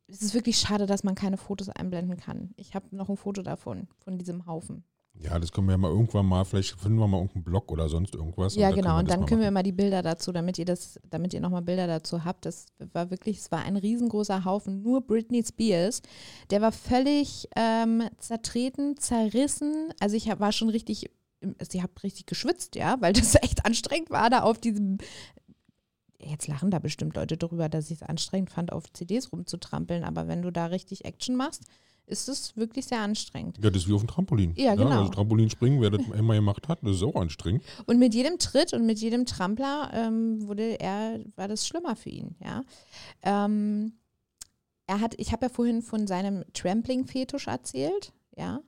es 0.08 0.20
ist 0.20 0.34
wirklich 0.34 0.58
schade, 0.58 0.86
dass 0.86 1.04
man 1.04 1.14
keine 1.14 1.38
Fotos 1.38 1.70
einblenden 1.70 2.18
kann. 2.18 2.52
Ich 2.56 2.74
habe 2.74 2.94
noch 2.94 3.08
ein 3.08 3.16
Foto 3.16 3.42
davon, 3.42 3.88
von 3.98 4.18
diesem 4.18 4.44
Haufen. 4.46 4.84
Ja, 5.14 5.38
das 5.38 5.52
können 5.52 5.66
wir 5.68 5.72
ja 5.72 5.78
mal 5.78 5.90
irgendwann 5.90 6.26
mal, 6.26 6.44
vielleicht 6.44 6.80
finden 6.80 6.98
wir 6.98 7.06
mal 7.06 7.18
irgendeinen 7.18 7.44
Blog 7.44 7.70
oder 7.70 7.88
sonst 7.88 8.14
irgendwas. 8.14 8.54
Ja, 8.54 8.70
da 8.70 8.76
genau. 8.76 8.98
Und 8.98 9.10
dann 9.10 9.26
können 9.26 9.40
wir 9.40 9.46
machen. 9.46 9.54
mal 9.54 9.62
die 9.62 9.72
Bilder 9.72 10.02
dazu, 10.02 10.32
damit 10.32 10.58
ihr 10.58 10.64
das, 10.64 10.98
damit 11.08 11.34
ihr 11.34 11.40
nochmal 11.40 11.62
Bilder 11.62 11.86
dazu 11.86 12.24
habt. 12.24 12.46
Das 12.46 12.66
war 12.92 13.10
wirklich, 13.10 13.38
es 13.38 13.52
war 13.52 13.62
ein 13.62 13.76
riesengroßer 13.76 14.44
Haufen, 14.44 14.82
nur 14.82 15.06
Britney 15.06 15.44
Spears. 15.44 16.02
Der 16.50 16.60
war 16.60 16.72
völlig 16.72 17.48
ähm, 17.56 18.02
zertreten, 18.18 18.96
zerrissen. 18.96 19.92
Also 20.00 20.16
ich 20.16 20.28
hab, 20.28 20.40
war 20.40 20.50
schon 20.50 20.70
richtig, 20.70 21.10
ich 21.40 21.82
habe 21.82 21.92
richtig 22.02 22.26
geschwitzt, 22.26 22.74
ja, 22.74 22.96
weil 23.00 23.12
das 23.12 23.34
echt 23.42 23.64
anstrengend 23.64 24.10
war, 24.10 24.30
da 24.30 24.42
auf 24.42 24.58
diesem. 24.58 24.98
Jetzt 26.24 26.46
lachen 26.46 26.70
da 26.70 26.78
bestimmt 26.78 27.16
Leute 27.16 27.36
drüber, 27.36 27.68
dass 27.68 27.90
ich 27.90 28.00
es 28.00 28.08
anstrengend 28.08 28.50
fand, 28.50 28.72
auf 28.72 28.92
CDs 28.92 29.32
rumzutrampeln. 29.32 30.04
Aber 30.04 30.28
wenn 30.28 30.42
du 30.42 30.50
da 30.50 30.66
richtig 30.66 31.04
Action 31.04 31.36
machst, 31.36 31.64
ist 32.06 32.28
es 32.28 32.56
wirklich 32.56 32.86
sehr 32.86 33.00
anstrengend. 33.00 33.58
Ja, 33.62 33.70
das 33.70 33.82
ist 33.82 33.88
wie 33.88 33.94
auf 33.94 34.02
dem 34.02 34.08
Trampolin. 34.08 34.54
Ja, 34.56 34.74
genau. 34.74 35.00
Also 35.00 35.10
Trampolinspringen, 35.10 35.80
wer 35.80 35.90
das 35.90 36.06
immer 36.08 36.34
gemacht 36.34 36.68
hat, 36.68 36.80
das 36.82 36.96
ist 36.96 37.02
auch 37.02 37.14
anstrengend. 37.14 37.62
Und 37.86 37.98
mit 37.98 38.14
jedem 38.14 38.38
Tritt 38.38 38.72
und 38.72 38.86
mit 38.86 38.98
jedem 38.98 39.24
Trampler 39.24 39.90
ähm, 39.94 40.46
wurde 40.46 40.80
er, 40.80 41.20
war 41.36 41.48
das 41.48 41.66
schlimmer 41.66 41.96
für 41.96 42.10
ihn, 42.10 42.36
ja. 42.40 42.62
Ähm, 43.22 43.92
er 44.86 45.00
hat, 45.00 45.14
ich 45.18 45.32
habe 45.32 45.46
ja 45.46 45.48
vorhin 45.48 45.80
von 45.80 46.06
seinem 46.06 46.44
Trampling-Fetisch 46.52 47.46
erzählt, 47.46 48.12
ja. 48.36 48.60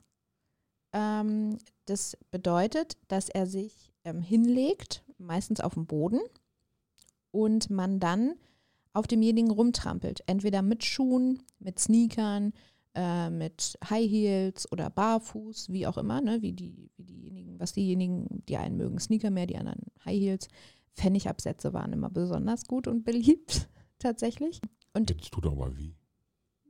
Ähm, 0.93 1.57
das 1.85 2.17
bedeutet, 2.31 2.97
dass 3.09 3.29
er 3.29 3.47
sich 3.47 3.91
ähm, 4.05 4.21
hinlegt, 4.21 5.03
meistens 5.17 5.59
auf 5.59 5.73
dem 5.73 5.85
Boden, 5.85 6.19
und 7.35 7.69
man 7.69 7.99
dann 7.99 8.35
auf 8.93 9.07
demjenigen 9.07 9.51
rumtrampelt. 9.51 10.23
Entweder 10.25 10.61
mit 10.61 10.83
Schuhen, 10.85 11.43
mit 11.59 11.79
Sneakern, 11.79 12.53
äh, 12.95 13.29
mit 13.29 13.77
High 13.89 14.09
Heels 14.09 14.71
oder 14.71 14.89
barfuß, 14.89 15.69
wie 15.69 15.85
auch 15.85 15.97
immer, 15.97 16.21
ne? 16.21 16.41
wie, 16.41 16.53
die, 16.53 16.89
wie 16.97 17.03
diejenigen, 17.03 17.59
was 17.59 17.73
diejenigen, 17.73 18.43
die 18.47 18.55
einen 18.57 18.77
mögen 18.77 18.99
Sneaker 18.99 19.31
mehr, 19.31 19.47
die 19.47 19.57
anderen 19.57 19.81
High 20.05 20.17
Heels. 20.19 20.47
Pfennigabsätze 20.95 21.73
waren 21.73 21.91
immer 21.91 22.09
besonders 22.09 22.63
gut 22.65 22.87
und 22.87 23.03
beliebt, 23.03 23.67
tatsächlich. 23.99 24.61
Und 24.93 25.09
Das 25.09 25.29
tut 25.29 25.45
aber 25.45 25.75
wie. 25.77 25.93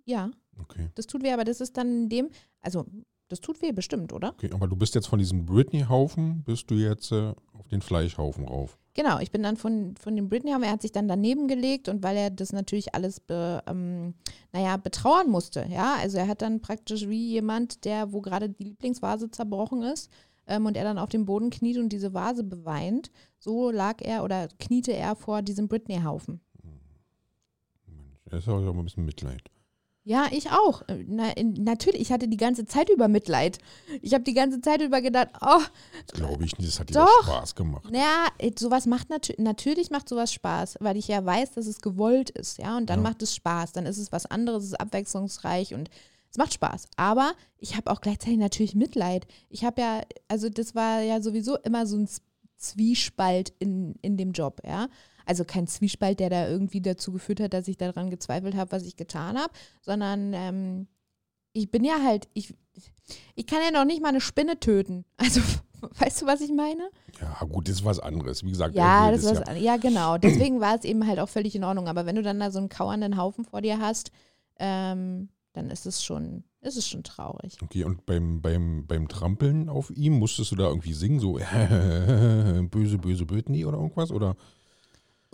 ja, 0.06 0.32
Okay. 0.58 0.90
das 0.96 1.06
tut 1.06 1.22
weh, 1.22 1.32
aber 1.32 1.44
das 1.44 1.62
ist 1.62 1.78
dann 1.78 2.04
in 2.04 2.10
dem, 2.10 2.30
also 2.62 2.86
das 3.28 3.42
tut 3.42 3.62
weh 3.62 3.72
bestimmt, 3.72 4.14
oder? 4.14 4.30
okay. 4.30 4.50
Aber 4.54 4.68
du 4.68 4.76
bist 4.76 4.96
jetzt 4.96 5.08
von 5.08 5.20
diesem 5.20 5.46
Britney-Haufen, 5.46 6.44
bist 6.44 6.72
du 6.72 6.76
jetzt 6.76 7.12
äh, 7.12 7.34
auf 7.54 7.68
den 7.68 7.82
Fleischhaufen 7.82 8.46
rauf. 8.46 8.80
Genau, 8.96 9.20
ich 9.20 9.30
bin 9.30 9.44
dann 9.44 9.58
von, 9.58 9.94
von 9.98 10.16
dem 10.16 10.30
Britney, 10.30 10.52
er 10.52 10.72
hat 10.72 10.82
sich 10.82 10.94
dann 10.94 11.10
daneben 11.10 11.50
gelegt 11.50 11.90
und 11.90 12.02
weil 12.02 12.16
er 12.16 12.30
das 12.30 12.54
natürlich 12.54 12.96
alles, 12.96 13.20
be, 13.20 13.62
ähm, 13.68 14.14
naja, 14.54 14.78
betrauern 14.78 15.30
musste, 15.30 15.68
ja, 15.70 15.96
also 15.96 16.18
er 16.18 16.30
hat 16.30 16.42
dann 16.42 16.62
praktisch 16.62 17.10
wie 17.10 17.32
jemand, 17.32 17.84
der, 17.84 18.14
wo 18.14 18.22
gerade 18.22 18.50
die 18.50 18.64
Lieblingsvase 18.64 19.30
zerbrochen 19.30 19.84
ist 19.84 20.10
ähm, 20.48 20.66
und 20.66 20.78
er 20.78 20.86
dann 20.86 20.98
auf 20.98 21.10
dem 21.10 21.26
Boden 21.26 21.50
kniet 21.50 21.78
und 21.78 21.90
diese 21.90 22.14
Vase 22.14 22.46
beweint, 22.46 23.12
so 23.38 23.70
lag 23.70 24.02
er 24.02 24.24
oder 24.24 24.48
kniete 24.60 24.94
er 24.94 25.18
vor 25.18 25.42
diesem 25.42 25.68
Britney-Haufen. 25.68 26.40
Mensch, 28.32 28.46
das 28.46 28.48
ist 28.48 28.48
aber 28.48 28.80
ein 28.80 28.86
bisschen 28.86 29.06
Mitleid. 29.06 29.52
Ja, 30.08 30.28
ich 30.32 30.52
auch. 30.52 30.84
Äh, 30.88 31.04
Na, 31.08 31.32
in, 31.32 31.54
natürlich, 31.64 32.00
ich 32.00 32.12
hatte 32.12 32.28
die 32.28 32.38
ganze 32.38 32.66
Zeit 32.66 32.90
über 32.92 33.08
Mitleid. 33.08 33.58
Ich 34.04 34.14
habe 34.14 34.24
die 34.24 34.36
ganze 34.36 34.62
Zeit 34.62 34.82
über 34.82 35.02
gedacht, 35.02 35.30
oh, 35.42 35.62
Glaube 36.14 36.46
ich 36.46 36.56
nicht, 36.60 36.70
das 36.70 36.80
hat 36.80 36.90
dir 36.90 36.94
Doch. 36.94 37.08
doch 37.22 37.24
Spaß 37.38 37.56
gemacht. 37.56 37.86
Naja, 37.92 38.28
äh, 38.38 38.52
sowas 38.58 38.86
macht 38.86 39.10
natürlich, 39.10 39.40
natürlich 39.40 39.90
macht 39.90 40.08
sowas 40.08 40.32
Spaß, 40.32 40.78
weil 40.80 40.96
ich 40.96 41.08
ja 41.08 41.26
weiß, 41.26 41.54
dass 41.54 41.66
es 41.66 41.82
gewollt 41.82 42.30
ist, 42.30 42.60
ja, 42.60 42.78
und 42.78 42.88
dann 42.92 43.00
Ja. 43.00 43.04
macht 43.10 43.24
es 43.24 43.34
Spaß, 43.34 43.72
dann 43.72 43.88
ist 43.88 43.98
es 43.98 44.12
was 44.12 44.28
anderes, 44.28 44.64
es 44.66 44.70
ist 44.74 44.80
abwechslungsreich 44.80 45.74
und 45.74 45.90
es 46.30 46.38
macht 46.38 46.54
Spaß. 46.54 46.88
Aber 46.98 47.34
ich 47.58 47.76
habe 47.76 47.90
auch 47.92 48.00
gleichzeitig 48.02 48.38
natürlich 48.38 48.76
Mitleid. 48.76 49.26
Ich 49.50 49.66
habe 49.66 49.82
ja, 49.82 50.02
also 50.28 50.50
das 50.50 50.76
war 50.76 51.02
ja 51.02 51.20
sowieso 51.20 51.58
immer 51.58 51.88
so 51.88 51.98
ein 51.98 52.08
Zwiespalt 52.58 53.54
in, 53.60 53.96
in 54.04 54.18
dem 54.18 54.34
Job, 54.34 54.62
ja. 54.66 54.88
Also 55.26 55.44
kein 55.46 55.68
Zwiespalt, 55.68 56.20
der 56.20 56.30
da 56.30 56.48
irgendwie 56.48 56.82
dazu 56.82 57.12
geführt 57.12 57.40
hat, 57.40 57.54
dass 57.54 57.68
ich 57.68 57.78
daran 57.78 58.10
gezweifelt 58.10 58.56
habe, 58.56 58.72
was 58.72 58.84
ich 58.84 58.96
getan 58.96 59.38
habe, 59.38 59.54
sondern 59.82 60.34
ähm, 60.34 60.88
ich 61.54 61.72
bin 61.72 61.84
ja 61.84 62.04
halt, 62.04 62.28
ich, 62.34 62.54
ich 63.36 63.48
kann 63.48 63.60
ja 63.64 63.72
noch 63.72 63.86
nicht 63.86 64.02
mal 64.02 64.10
eine 64.10 64.22
Spinne 64.22 64.60
töten. 64.60 65.06
Also, 65.18 65.42
weißt 66.00 66.22
du, 66.22 66.26
was 66.26 66.42
ich 66.42 66.52
meine? 66.52 66.90
Ja, 67.22 67.46
gut, 67.46 67.68
das 67.68 67.76
ist 67.76 67.86
was 67.86 68.00
anderes. 68.00 68.44
Wie 68.44 68.50
gesagt, 68.50 68.76
Ja, 68.76 69.06
er 69.08 69.12
will 69.12 69.22
das 69.22 69.24
das 69.26 69.48
war's, 69.48 69.62
ja. 69.62 69.78
genau. 69.78 70.18
Deswegen 70.18 70.60
war 70.60 70.76
es 70.76 70.84
eben 70.84 71.06
halt 71.06 71.20
auch 71.20 71.30
völlig 71.30 71.56
in 71.56 71.64
Ordnung. 71.64 71.88
Aber 71.88 72.06
wenn 72.06 72.16
du 72.16 72.24
dann 72.24 72.40
da 72.40 72.50
so 72.50 72.60
einen 72.60 72.70
kauernden 72.70 73.18
Haufen 73.18 73.46
vor 73.46 73.62
dir 73.62 73.80
hast, 73.80 74.12
ähm, 74.58 75.30
dann 75.54 75.70
ist 75.70 75.86
es 75.86 76.04
schon, 76.04 76.44
ist 76.62 76.78
es 76.78 76.88
schon 76.88 77.04
traurig. 77.04 77.58
Okay, 77.62 77.84
und 77.84 78.06
beim, 78.06 78.42
beim, 78.42 78.86
beim 78.88 79.08
Trampeln 79.08 79.70
auf 79.70 79.92
ihm, 79.92 80.18
musstest 80.20 80.52
du 80.52 80.56
da 80.56 80.68
irgendwie 80.68 80.94
singen, 80.94 81.20
so 81.20 81.34
böse, 82.72 82.98
böse 82.98 83.26
Britney 83.26 83.66
oder 83.66 83.78
irgendwas? 83.78 84.12
Oder 84.12 84.36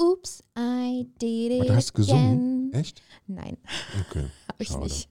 Oops, 0.01 0.43
I 0.57 1.07
did 1.21 1.51
it 1.51 1.59
Aber 1.61 1.69
du 1.69 1.75
hast 1.75 1.93
gesungen? 1.93 2.69
again. 2.69 2.73
echt? 2.81 3.01
Nein, 3.27 3.57
Okay. 4.09 4.25
hab 4.47 4.61
ich 4.61 4.67
Schade. 4.69 4.83
nicht. 4.83 5.09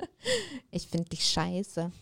Ich 0.70 0.88
finde 0.88 1.08
dich 1.10 1.24
scheiße. 1.24 1.90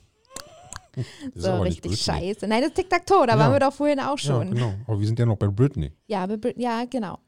So 1.34 1.60
richtig 1.62 1.82
Britney. 1.82 1.96
scheiße. 1.96 2.48
Nein, 2.48 2.60
das 2.62 2.70
ist 2.70 2.76
Tic-Tac-Toe, 2.76 3.26
da 3.26 3.34
Ja. 3.34 3.38
waren 3.38 3.52
wir 3.52 3.60
doch 3.60 3.72
vorhin 3.72 4.00
auch 4.00 4.18
Ja, 4.18 4.18
schon. 4.18 4.50
genau. 4.52 4.74
Aber 4.86 4.98
wir 4.98 5.06
sind 5.06 5.18
ja 5.18 5.26
noch 5.26 5.36
bei 5.36 5.46
Britney. 5.48 5.92
Ja, 6.06 6.24
aber 6.24 6.36
Brit- 6.36 6.58
ja, 6.58 6.84
genau. 6.86 7.18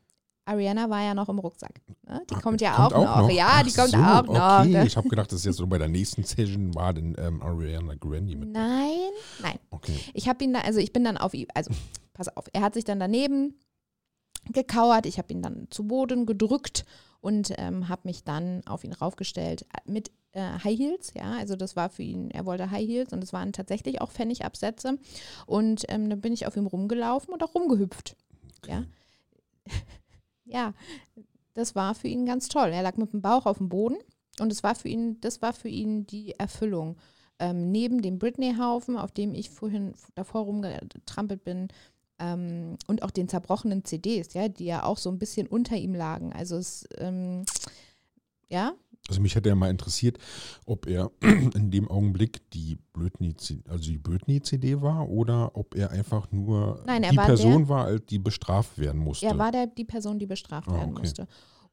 Ariana 0.45 0.91
war 0.91 1.03
ja 1.03 1.15
noch 1.15 1.29
im 1.29 1.39
Rucksack. 1.39 1.81
Ne? 2.09 2.23
Die 2.29 2.35
Ah, 2.35 2.41
kommt 2.41 2.61
ja 2.61 2.75
kommt 2.75 2.95
auch, 2.95 3.17
noch. 3.19 3.31
Ja, 3.31 3.47
Ach 3.51 3.63
die 3.63 3.73
kommt 3.73 3.91
so, 3.91 3.97
auch 3.99 4.23
noch. 4.27 4.61
Okay, 4.61 4.69
Ne? 4.71 4.87
ich 4.87 4.97
habe 4.97 5.09
gedacht, 5.09 5.31
das 5.31 5.41
ist 5.41 5.45
jetzt 5.45 5.57
so 5.59 5.67
bei 5.69 5.79
der 5.79 5.87
nächsten 5.87 6.25
Session 6.25 6.75
war 6.75 6.93
denn 6.93 7.15
ähm, 7.19 7.41
Ariana 7.43 7.95
Grande 7.95 8.35
mit. 8.35 8.49
Nein, 8.51 9.11
nein. 9.43 9.59
Okay. 9.71 9.95
Ich 10.15 10.29
habe 10.29 10.43
ihn 10.43 10.53
da, 10.53 10.61
also 10.63 10.81
ich 10.81 10.93
bin 10.93 11.05
dann 11.05 11.17
auf 11.17 11.35
ihm, 11.35 11.47
also 11.55 11.71
pass 12.13 12.35
auf, 12.37 12.47
er 12.53 12.63
hat 12.63 12.75
sich 12.75 12.85
dann 12.85 12.99
daneben 12.99 13.55
gekauert, 14.47 15.07
ich 15.07 15.19
habe 15.19 15.33
ihn 15.33 15.43
dann 15.43 15.69
zu 15.71 15.87
Boden 15.87 16.27
gedrückt 16.27 16.85
und 17.21 17.53
ähm, 17.59 17.89
habe 17.89 18.03
mich 18.05 18.25
dann 18.25 18.63
auf 18.67 18.85
ihn 18.85 18.93
raufgestellt 18.93 19.67
mit 19.85 20.11
äh, 20.33 20.41
High 20.41 20.79
Heels, 20.79 21.13
ja, 21.15 21.33
also 21.39 21.57
das 21.57 21.77
war 21.77 21.91
für 21.91 22.03
ihn, 22.03 22.31
er 22.31 22.47
wollte 22.47 22.71
High 22.71 22.87
Heels 22.87 23.13
und 23.13 23.23
es 23.23 23.33
waren 23.33 23.53
tatsächlich 23.53 24.01
auch 24.01 24.11
Pfennigabsätze 24.11 24.99
und 25.47 25.85
ähm, 25.89 26.09
dann 26.09 26.21
bin 26.21 26.33
ich 26.33 26.47
auf 26.47 26.57
ihm 26.57 26.67
rumgelaufen 26.67 27.35
und 27.35 27.43
auch 27.43 27.55
rumgehüpft, 27.55 28.17
ja. 28.67 28.85
ja, 30.45 30.73
das 31.55 31.75
war 31.75 31.95
für 31.95 32.09
ihn 32.09 32.27
ganz 32.27 32.49
toll. 32.49 32.69
Er 32.69 32.83
lag 32.83 32.97
mit 32.97 33.13
dem 33.13 33.23
Bauch 33.23 33.47
auf 33.47 33.59
dem 33.59 33.69
Boden 33.69 33.97
und 34.41 34.53
es 34.53 34.63
war 34.63 34.75
für 34.75 34.89
ihn, 34.89 35.21
das 35.21 35.43
war 35.43 35.53
für 35.53 35.69
ihn 35.69 36.07
die 36.07 36.33
Erfüllung. 36.39 36.97
Ähm, 37.39 37.71
neben 37.71 38.03
dem 38.03 38.19
Britney-Haufen, 38.19 38.99
auf 38.99 39.13
dem 39.13 39.35
ich 39.35 39.51
vorhin 39.51 39.95
davor 40.15 40.43
rumgetrampelt 40.43 41.43
bin, 41.43 41.69
ähm, 42.21 42.77
und 42.87 43.03
auch 43.03 43.11
den 43.11 43.29
zerbrochenen 43.29 43.85
CDs, 43.85 44.35
ja, 44.35 44.49
die 44.49 44.67
ja 44.67 44.85
auch 44.85 44.99
so 44.99 45.11
ein 45.11 45.19
bisschen 45.19 45.47
unter 45.49 45.77
ihm 45.77 45.95
lagen. 45.95 46.33
Also 46.33 46.57
es, 46.57 46.87
ähm, 46.99 47.45
ja, 48.49 48.73
Also 49.09 49.21
mich 49.21 49.35
hätte 49.35 49.49
ja 49.49 49.55
mal 49.55 49.71
interessiert, 49.71 50.19
ob 50.67 50.87
er 50.87 51.11
in 51.55 51.71
dem 51.71 51.89
Augenblick 51.91 52.49
die 52.51 52.79
Britney, 52.93 53.35
also 53.69 53.91
die 53.91 54.81
war 54.83 55.09
oder 55.09 55.57
ob 55.57 55.75
er 55.75 55.91
einfach 55.91 56.31
nur 56.31 56.83
Nein, 56.87 57.03
er 57.03 57.11
die 57.13 57.17
war 57.17 57.27
Person 57.27 57.69
war, 57.69 57.99
die 57.99 58.19
bestraft 58.19 58.79
werden 58.79 59.01
musste. 59.01 59.27
er 59.27 59.39
war 59.39 59.51
der, 59.53 59.67
die 59.67 59.85
Person, 59.85 60.19
die 60.19 60.27
bestraft 60.27 60.69
Ah, 60.69 60.75
werden 60.75 60.91
okay. 60.93 61.01
musste. 61.03 61.27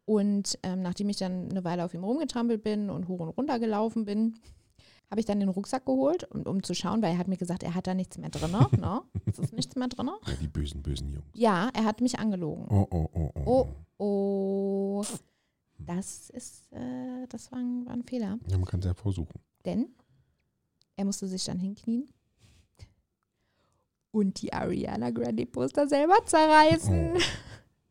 Und 0.05 0.57
ähm, 0.63 0.81
nachdem 0.81 1.09
ich 1.09 1.17
dann 1.17 1.49
eine 1.49 1.63
Weile 1.65 1.83
auf 1.83 1.93
ihm 1.93 2.03
rumgetrampelt 2.03 2.63
bin 2.63 2.89
und 2.89 3.09
hoch 3.09 3.19
und 3.19 3.29
runter 3.29 3.59
gelaufen 3.59 4.05
bin, 4.05 4.35
habe 5.09 5.19
ich 5.19 5.25
dann 5.25 5.39
den 5.39 5.49
Rucksack 5.49 5.85
geholt, 5.85 6.23
um, 6.31 6.43
um 6.43 6.63
zu 6.63 6.73
schauen, 6.73 7.01
weil 7.01 7.13
er 7.13 7.17
hat 7.17 7.27
mir 7.27 7.37
gesagt, 7.37 7.63
er 7.63 7.75
hat 7.75 7.87
da 7.87 7.93
nichts 7.93 8.17
mehr 8.17 8.29
drin. 8.29 8.51
Ne? 8.77 9.01
Es 9.25 9.39
ist 9.39 9.53
nichts 9.53 9.75
mehr 9.75 9.87
drin. 9.87 10.09
ja, 10.25 10.33
die 10.41 10.47
bösen, 10.47 10.81
bösen 10.81 11.11
Jungs. 11.11 11.25
Ja, 11.33 11.69
er 11.73 11.85
hat 11.85 12.01
mich 12.01 12.19
angelogen. 12.19 12.65
Oh, 12.69 12.87
oh, 12.91 13.09
oh, 13.13 13.31
oh. 13.35 13.67
Oh, 13.99 14.03
oh. 14.03 15.05
Das 15.79 16.29
ist, 16.31 16.71
äh, 16.73 17.27
das 17.29 17.51
war 17.51 17.59
ein, 17.59 17.85
war 17.85 17.93
ein 17.93 18.03
Fehler. 18.03 18.39
Ja, 18.49 18.57
man 18.57 18.65
kann 18.65 18.79
es 18.79 18.85
ja 18.85 18.93
versuchen. 18.93 19.39
Denn 19.65 19.87
er 20.95 21.05
musste 21.05 21.27
sich 21.27 21.45
dann 21.45 21.59
hinknien 21.59 22.09
und 24.11 24.41
die 24.41 24.51
Ariana 24.53 25.11
Grande 25.11 25.45
Poster 25.45 25.87
selber 25.87 26.17
zerreißen. 26.25 27.13
Oh. 27.15 27.19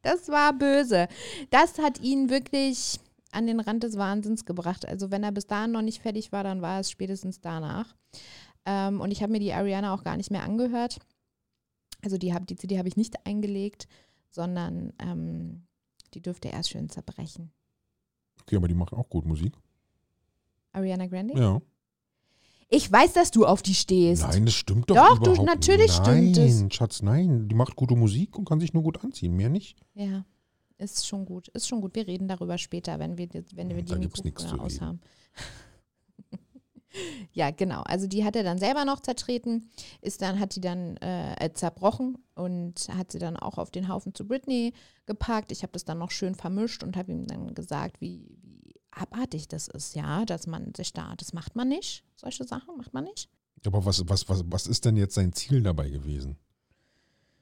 Das 0.03 0.29
war 0.29 0.53
böse. 0.53 1.09
Das 1.51 1.79
hat 1.79 2.01
ihn 2.01 2.31
wirklich 2.31 3.01
an 3.37 3.47
den 3.47 3.61
Rand 3.61 3.83
des 3.85 3.97
Wahnsinns 3.97 4.45
gebracht. 4.45 4.87
Also 4.87 5.11
wenn 5.11 5.23
er 5.23 5.31
bis 5.33 5.47
dahin 5.47 5.73
noch 5.73 5.83
nicht 5.83 6.01
fertig 6.03 6.33
war, 6.33 6.43
dann 6.43 6.63
war 6.63 6.81
es 6.81 6.91
spätestens 6.91 7.41
danach. 7.41 7.95
Ähm, 8.65 9.01
und 9.01 9.11
ich 9.11 9.23
habe 9.23 9.33
mir 9.33 9.39
die 9.41 9.53
Ariana 9.53 9.95
auch 9.95 10.03
gar 10.03 10.17
nicht 10.17 10.31
mehr 10.31 10.43
angehört. 10.43 10.99
Also 12.03 12.19
die, 12.19 12.35
hab, 12.35 12.47
die 12.47 12.57
CD 12.57 12.79
habe 12.79 12.89
ich 12.89 12.97
nicht 12.97 13.27
eingelegt, 13.27 13.87
sondern 14.31 14.93
ähm, 14.99 15.67
die 16.15 16.23
dürfte 16.23 16.49
erst 16.49 16.71
schön 16.71 16.89
zerbrechen. 16.89 17.53
Okay, 18.43 18.57
aber 18.57 18.69
die 18.69 18.75
machen 18.75 18.97
auch 18.99 19.09
gut 19.09 19.27
Musik. 19.27 19.55
Ariana 20.73 21.07
Grande? 21.07 21.39
Ja. 21.39 21.61
Ich 22.69 22.91
weiß, 22.91 23.13
dass 23.13 23.31
du 23.31 23.47
auf 23.47 23.63
die 23.63 23.75
stehst. 23.75 24.23
Nein, 24.23 24.45
das 24.45 24.55
stimmt 24.55 24.91
doch 24.91 24.97
Doch, 24.97 25.19
du- 25.19 25.31
überhaupt 25.31 25.47
natürlich 25.47 25.99
nein, 26.01 26.33
stimmt 26.35 26.37
es. 26.39 26.61
Nein, 26.61 26.71
Schatz, 26.71 27.03
nein. 27.03 27.49
Die 27.49 27.55
macht 27.55 27.77
gute 27.77 27.95
Musik 27.95 28.37
und 28.37 28.45
kann 28.49 28.61
sich 28.61 28.73
nur 28.73 28.83
gut 28.83 29.03
anziehen, 29.05 29.35
mehr 29.37 29.49
nicht. 29.49 29.79
Ja, 29.95 30.25
ist 30.79 31.07
schon 31.07 31.25
gut. 31.25 31.49
Ist 31.49 31.69
schon 31.69 31.81
gut. 31.81 31.95
Wir 31.95 32.07
reden 32.07 32.29
darüber 32.29 32.59
später, 32.59 32.99
wenn 32.99 33.19
wir, 33.19 33.29
wenn 33.55 33.71
wir 33.71 33.83
die 33.83 33.93
Da 33.93 33.99
Mikrofone 33.99 34.61
aus 34.61 34.81
haben. 34.81 35.01
ja, 37.33 37.51
genau. 37.51 37.83
Also 37.83 38.07
die 38.07 38.25
hat 38.25 38.37
er 38.37 38.43
dann 38.43 38.59
selber 38.59 38.85
noch 38.85 39.01
zertreten, 39.01 39.71
ist 40.01 40.23
dann, 40.23 40.39
hat 40.39 40.57
die 40.57 40.61
dann 40.61 40.97
äh, 40.99 41.35
äh, 41.45 41.53
zerbrochen 41.53 42.19
und 42.35 42.89
hat 42.91 43.13
sie 43.13 43.19
dann 43.19 43.37
auch 43.37 43.59
auf 43.59 43.71
den 43.71 43.89
Haufen 43.89 44.15
zu 44.15 44.27
Britney 44.27 44.73
gepackt. 45.07 45.53
Ich 45.53 45.63
habe 45.63 45.73
das 45.73 45.85
dann 45.85 45.99
noch 45.99 46.11
schön 46.11 46.35
vermischt 46.35 46.83
und 46.83 46.97
habe 46.97 47.13
ihm 47.13 47.27
dann 47.27 47.55
gesagt, 47.55 48.01
wie, 48.01 48.39
wie 48.43 48.75
abartig 48.91 49.49
das 49.49 49.69
ist, 49.69 49.95
ja, 49.95 50.25
dass 50.25 50.47
man 50.47 50.75
sich 50.75 50.93
da, 50.93 51.15
das 51.17 51.33
macht 51.33 51.57
man 51.57 51.69
nicht. 51.69 52.05
Solche 52.17 52.45
Sachen 52.45 52.77
macht 52.77 52.95
man 52.95 53.05
nicht. 53.05 53.29
Aber 53.65 53.85
was, 53.85 54.09
was, 54.09 54.29
was, 54.29 54.45
was 54.47 54.67
ist 54.67 54.85
denn 54.85 54.97
jetzt 54.97 55.15
sein 55.15 55.33
Ziel 55.33 55.63
dabei 55.63 55.91
gewesen? 55.91 56.37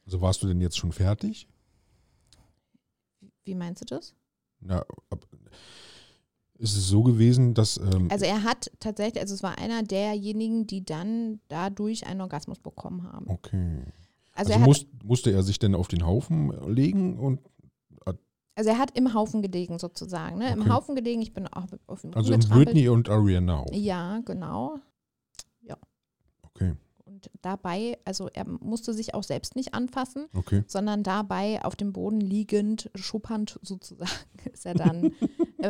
Also 0.07 0.21
warst 0.21 0.43
du 0.43 0.47
denn 0.47 0.61
jetzt 0.61 0.79
schon 0.79 0.93
fertig? 0.93 1.49
Wie, 3.45 3.55
meinst 3.55 3.83
du 3.83 3.85
das? 3.87 4.15
Na, 4.61 4.81
ab, 5.11 5.27
ist 6.59 6.77
es 6.77 6.89
so 6.89 7.03
gewesen, 7.03 7.55
dass. 7.55 7.77
Ähm, 7.79 8.09
Also 8.11 8.25
er 8.25 8.43
hat 8.45 8.71
tatsächlich, 8.81 9.21
also 9.21 9.35
es 9.35 9.43
war 9.43 9.59
einer 9.59 9.83
derjenigen, 9.83 10.67
die 10.67 10.85
dann 10.85 11.41
dadurch 11.49 12.07
einen 12.07 12.21
Orgasmus 12.21 12.59
bekommen 12.59 13.03
haben. 13.05 13.29
okay. 13.29 13.83
Also, 14.37 14.53
Also, 14.53 14.53
er 14.53 14.61
hat, 14.61 14.67
muss, 14.67 14.87
musste 15.05 15.31
er 15.33 15.43
sich 15.43 15.59
denn 15.59 15.75
auf 15.75 15.89
den 15.89 16.05
Haufen 16.07 16.51
legen 16.73 17.19
und. 17.19 17.41
also 18.57 18.71
er 18.71 18.79
hat 18.79 18.97
im 18.97 19.13
Haufen 19.15 19.43
gelegen 19.43 19.79
sozusagen, 19.79 20.39
ne? 20.39 20.53
Im 20.53 20.63
Okay. 20.63 20.71
Haufen 20.71 20.95
gelegen, 20.95 21.23
ich 21.23 21.33
bin 21.35 21.47
auch 21.49 21.67
auf 21.87 22.03
ihm 22.05 22.13
Also 22.15 22.33
im 22.33 22.41
rumgetrampelt. 22.41 22.67
Britney 22.69 22.89
und 22.89 23.09
Ariana 23.09 23.59
auch. 23.59 23.73
Ja, 23.73 24.21
genau. 24.25 24.79
Okay, 26.57 26.75
Und 27.33 27.45
dabei, 27.45 27.99
also 28.05 28.29
er 28.33 28.47
musste 28.49 28.93
sich 28.95 29.15
auch 29.15 29.23
selbst 29.23 29.57
nicht 29.57 29.75
anfassen, 29.75 30.27
okay. 30.35 30.63
sondern 30.67 31.03
dabei 31.03 31.65
auf 31.65 31.77
dem 31.77 31.93
Boden 31.93 32.21
liegend, 32.21 32.91
schuppernd 32.95 33.59
sozusagen, 33.63 34.11
ist 34.53 34.67
er 34.67 34.75
dann. 34.75 35.13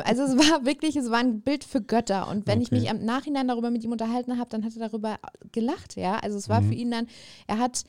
Also 0.05 0.25
es 0.25 0.37
war 0.37 0.65
wirklich, 0.67 0.97
es 0.97 1.09
war 1.09 1.19
ein 1.21 1.41
Bild 1.43 1.63
für 1.63 1.81
Götter. 1.81 2.27
Und 2.29 2.49
wenn 2.49 2.61
ich 2.61 2.73
Okay. 2.73 2.81
mich 2.81 2.91
im 2.91 3.05
Nachhinein 3.05 3.47
darüber 3.47 3.71
mit 3.71 3.85
ihm 3.85 3.93
unterhalten 3.93 4.39
habe, 4.39 4.51
dann 4.51 4.65
hat 4.65 4.75
er 4.77 4.89
darüber 4.89 5.21
gelacht, 5.53 5.95
ja. 5.95 6.19
Also 6.19 6.37
es 6.37 6.49
war 6.49 6.63
Mhm. 6.63 6.69
für 6.69 6.75
ihn 6.75 6.91
dann, 6.91 7.07
er 7.47 7.59
hat 7.61 7.85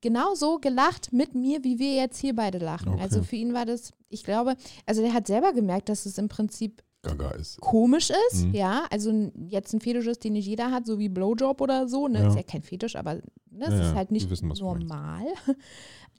genauso 0.00 0.58
gelacht 0.60 1.12
mit 1.12 1.34
mir, 1.34 1.64
wie 1.64 1.80
wir 1.80 1.94
jetzt 1.96 2.18
hier 2.20 2.36
beide 2.36 2.58
lachen. 2.58 2.92
Okay. 2.92 3.02
Also 3.02 3.24
für 3.24 3.34
ihn 3.34 3.54
war 3.54 3.66
das, 3.66 3.90
ich 4.08 4.22
glaube, 4.22 4.54
also 4.86 5.02
der 5.02 5.12
hat 5.12 5.26
selber 5.26 5.52
gemerkt, 5.52 5.88
dass 5.88 6.06
es 6.06 6.16
im 6.18 6.28
Prinzip 6.28 6.84
Gaga 7.02 7.30
ist. 7.30 7.60
komisch 7.60 8.10
ist, 8.30 8.46
Mhm. 8.46 8.54
ja, 8.54 8.84
also 8.90 9.30
jetzt 9.48 9.72
ein 9.72 9.80
Fetisch 9.80 10.06
ist, 10.06 10.24
den 10.24 10.32
nicht 10.32 10.46
jeder 10.46 10.70
hat, 10.70 10.84
so 10.86 10.98
wie 10.98 11.08
Blowjob 11.08 11.60
oder 11.60 11.88
so, 11.88 12.08
ne, 12.08 12.20
Ja. 12.20 12.28
ist 12.28 12.36
ja 12.36 12.42
kein 12.42 12.62
Fetisch, 12.62 12.96
aber 12.96 13.14
ne, 13.14 13.22
es 13.66 13.74
Ja, 13.74 13.80
ist 13.90 13.94
halt 13.94 14.10
nicht 14.10 14.28
wissen, 14.30 14.48
normal. 14.48 15.22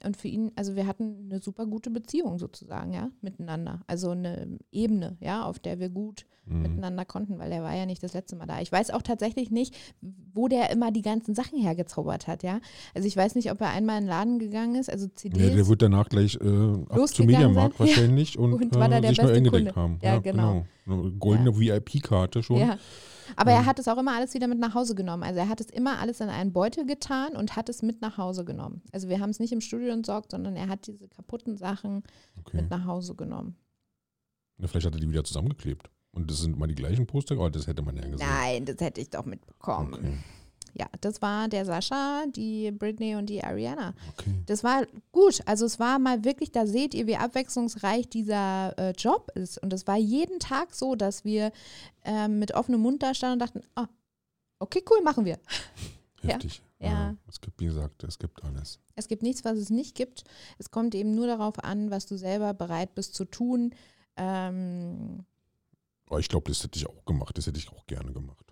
Und 0.02 0.16
für 0.16 0.28
ihn, 0.28 0.50
also 0.56 0.76
wir 0.76 0.86
hatten 0.86 1.28
eine 1.30 1.40
super 1.42 1.66
gute 1.66 1.90
Beziehung 1.90 2.38
sozusagen, 2.38 2.94
ja, 2.94 3.10
miteinander. 3.20 3.82
Also 3.86 4.10
eine 4.12 4.58
Ebene, 4.72 5.18
ja, 5.20 5.44
auf 5.44 5.58
der 5.58 5.78
wir 5.78 5.90
gut 5.90 6.24
Mhm. 6.46 6.62
miteinander 6.62 7.04
konnten, 7.04 7.38
weil 7.38 7.52
er 7.52 7.62
war 7.62 7.76
ja 7.76 7.84
nicht 7.84 8.02
das 8.02 8.14
letzte 8.14 8.34
Mal 8.34 8.46
da. 8.46 8.60
Ich 8.62 8.72
weiß 8.72 8.90
auch 8.90 9.02
tatsächlich 9.02 9.50
nicht, 9.50 9.76
wo 10.32 10.48
der 10.48 10.70
immer 10.70 10.90
die 10.90 11.02
ganzen 11.02 11.34
Sachen 11.34 11.60
hergezaubert 11.60 12.26
hat, 12.26 12.42
ja. 12.42 12.60
Also 12.94 13.06
ich 13.06 13.14
weiß 13.16 13.34
nicht, 13.34 13.52
ob 13.52 13.60
er 13.60 13.68
einmal 13.70 13.98
in 13.98 14.04
den 14.04 14.08
Laden 14.08 14.38
gegangen 14.38 14.74
ist, 14.74 14.88
also 14.90 15.06
CDs. 15.06 15.38
Ja, 15.38 15.50
der 15.50 15.68
wird 15.68 15.82
danach 15.82 16.08
gleich 16.08 16.36
äh, 16.36 16.38
zum 16.38 17.26
Mediamarkt 17.26 17.78
wahrscheinlich 17.78 18.38
und, 18.38 18.54
Und 18.54 18.74
war 18.74 18.88
da 18.88 18.96
äh, 18.98 19.00
der 19.02 19.10
sich 19.10 19.20
eingedeckt 19.20 19.50
Kunde. 19.52 19.74
haben. 19.76 19.98
Ja, 20.02 20.18
genau. 20.18 20.64
Eine 20.92 21.12
goldene 21.12 21.58
VIP-Karte 21.58 22.42
schon. 22.42 22.58
Ja. 22.58 22.78
Aber 23.36 23.52
Ähm. 23.52 23.58
er 23.58 23.66
hat 23.66 23.78
es 23.78 23.86
auch 23.88 23.96
immer 23.98 24.16
alles 24.16 24.34
wieder 24.34 24.48
mit 24.48 24.58
nach 24.58 24.74
Hause 24.74 24.94
genommen. 24.94 25.22
Also 25.22 25.38
er 25.38 25.48
hat 25.48 25.60
es 25.60 25.68
immer 25.70 25.98
alles 26.00 26.20
in 26.20 26.28
einen 26.28 26.52
Beutel 26.52 26.84
getan 26.86 27.36
und 27.36 27.54
hat 27.56 27.68
es 27.68 27.82
mit 27.82 28.00
nach 28.00 28.18
Hause 28.18 28.44
genommen. 28.44 28.82
Also 28.92 29.08
wir 29.08 29.20
haben 29.20 29.30
es 29.30 29.38
nicht 29.38 29.52
im 29.52 29.60
Studio 29.60 29.92
entsorgt, 29.92 30.32
sondern 30.32 30.56
er 30.56 30.68
hat 30.68 30.86
diese 30.86 31.06
kaputten 31.08 31.56
Sachen 31.56 32.02
Okay. 32.40 32.56
mit 32.56 32.70
nach 32.70 32.84
Hause 32.86 33.14
genommen. 33.14 33.56
Na, 34.58 34.66
vielleicht 34.66 34.86
hat 34.86 34.94
er 34.94 35.00
die 35.00 35.08
wieder 35.08 35.24
zusammengeklebt. 35.24 35.88
Und 36.12 36.28
das 36.28 36.38
sind 36.40 36.58
mal 36.58 36.66
die 36.66 36.74
gleichen 36.74 37.06
Poster, 37.06 37.36
aber 37.36 37.50
das 37.50 37.68
hätte 37.68 37.82
man 37.82 37.94
ja 37.96 38.02
gesehen. 38.02 38.26
Nein, 38.28 38.64
das 38.64 38.76
hätte 38.80 39.00
ich 39.00 39.10
doch 39.10 39.24
mitbekommen. 39.24 39.94
Okay. 39.94 40.18
Ja, 40.74 40.86
das 41.00 41.20
war 41.22 41.48
der 41.48 41.64
Sascha, 41.64 42.24
die 42.34 42.70
Britney 42.70 43.16
und 43.16 43.26
die 43.26 43.42
Ariana. 43.42 43.94
okay. 44.12 44.32
Das 44.46 44.64
war 44.64 44.86
gut. 45.12 45.40
Also 45.46 45.66
es 45.66 45.78
war 45.78 45.98
mal 45.98 46.24
wirklich, 46.24 46.52
da 46.52 46.66
seht 46.66 46.94
ihr, 46.94 47.06
wie 47.06 47.16
abwechslungsreich 47.16 48.08
dieser 48.08 48.78
äh, 48.78 48.92
Job 48.92 49.30
ist. 49.34 49.58
Und 49.58 49.72
es 49.72 49.86
war 49.86 49.96
jeden 49.96 50.38
Tag 50.38 50.74
so, 50.74 50.94
dass 50.94 51.24
wir 51.24 51.52
ähm, 52.04 52.38
mit 52.38 52.54
offenem 52.54 52.80
Mund 52.80 53.02
da 53.02 53.14
standen 53.14 53.34
und 53.34 53.38
dachten, 53.40 53.60
ah, 53.74 53.88
okay, 54.58 54.82
cool, 54.90 55.02
machen 55.02 55.24
wir. 55.24 55.38
Ja, 56.22 56.34
Heftig. 56.34 56.60
ja. 56.80 57.16
Es 57.28 57.40
gibt, 57.40 57.58
wie 57.60 57.64
gesagt, 57.64 58.04
es 58.04 58.18
gibt 58.18 58.44
alles. 58.44 58.78
Es 58.94 59.08
gibt 59.08 59.22
nichts, 59.22 59.42
was 59.42 59.56
es 59.56 59.70
nicht 59.70 59.94
gibt. 59.94 60.24
Es 60.58 60.70
kommt 60.70 60.94
eben 60.94 61.14
nur 61.14 61.26
darauf 61.26 61.64
an, 61.64 61.90
was 61.90 62.04
du 62.04 62.18
selber 62.18 62.52
bereit 62.52 62.94
bist 62.94 63.14
zu 63.14 63.24
tun. 63.24 63.74
Ähm, 64.16 65.24
ich 66.18 66.28
glaube, 66.28 66.50
das 66.50 66.62
hätte 66.62 66.78
ich 66.78 66.86
auch 66.86 67.04
gemacht. 67.06 67.38
Das 67.38 67.46
hätte 67.46 67.58
ich 67.58 67.70
auch 67.70 67.86
gerne 67.86 68.12
gemacht. 68.12 68.49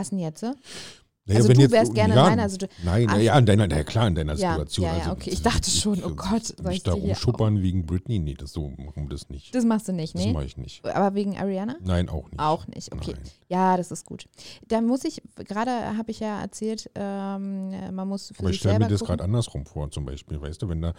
Was 0.00 0.10
denn 0.10 0.18
jetzt? 0.18 0.42
äh? 0.42 0.52
Naja, 1.26 1.40
also 1.42 1.52
du 1.52 1.60
jetzt- 1.60 1.70
wärst 1.70 1.94
gerne 1.94 2.14
ja, 2.14 2.24
in 2.24 2.30
meiner 2.30 2.48
Situation. 2.48 2.84
Nein, 2.84 3.06
Ach. 3.08 3.18
ja, 3.18 3.38
in 3.38 3.46
deiner, 3.46 3.66
na 3.68 3.84
klar, 3.84 4.08
in 4.08 4.14
deiner 4.16 4.34
Ja, 4.34 4.52
Situation. 4.52 4.86
ja, 4.86 4.92
ja, 4.94 4.98
also, 5.00 5.12
okay. 5.12 5.30
Ich 5.30 5.42
dachte 5.42 5.70
schon, 5.70 6.02
oh 6.02 6.10
Gott, 6.16 6.44
soll 6.60 6.72
ich 6.72 6.82
da 6.82 6.92
rumschuppern 6.92 7.62
wegen 7.62 7.86
Britney, 7.86 8.18
nee, 8.18 8.34
das 8.34 8.52
so 8.52 8.70
machen 8.70 9.04
wir 9.04 9.10
das 9.10 9.28
nicht. 9.28 9.54
Das 9.54 9.64
machst 9.64 9.86
du 9.86 9.92
nicht, 9.92 10.14
Das 10.14 10.24
ne? 10.24 10.32
mache 10.32 10.46
ich 10.46 10.56
nicht. 10.56 10.84
Aber 10.84 11.14
wegen 11.14 11.36
Ariana? 11.38 11.76
Nein, 11.84 12.08
auch 12.08 12.28
nicht. 12.30 12.40
Auch 12.40 12.66
nicht, 12.66 12.92
okay. 12.92 13.12
Nein. 13.14 13.22
Ja, 13.48 13.76
das 13.76 13.92
ist 13.92 14.06
gut. 14.06 14.24
Da 14.66 14.80
muss 14.80 15.04
ich, 15.04 15.22
gerade 15.36 15.70
habe 15.96 16.10
ich 16.10 16.18
ja 16.20 16.40
erzählt, 16.40 16.90
ähm, 16.96 17.94
man 17.94 18.08
muss 18.08 18.28
für 18.34 18.40
Aber 18.40 18.50
ich 18.50 18.56
stelle 18.58 18.78
mir 18.80 18.88
das 18.88 19.04
gerade 19.04 19.22
andersrum 19.22 19.66
vor, 19.66 19.90
zum 19.90 20.06
Beispiel, 20.06 20.40
weißt 20.40 20.62
du, 20.62 20.68
wenn 20.68 20.80
da, 20.82 20.94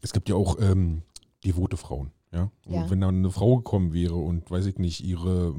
es 0.00 0.12
gibt 0.12 0.28
ja 0.30 0.34
auch 0.34 0.58
ähm, 0.60 1.02
devote 1.44 1.76
Frauen. 1.76 2.10
Ja? 2.32 2.50
Und 2.66 2.74
Ja. 2.74 2.90
wenn 2.90 3.00
da 3.00 3.08
eine 3.08 3.30
Frau 3.30 3.58
gekommen 3.58 3.92
wäre 3.92 4.16
und, 4.16 4.50
weiß 4.50 4.66
ich 4.66 4.78
nicht, 4.78 5.04
ihre, 5.04 5.54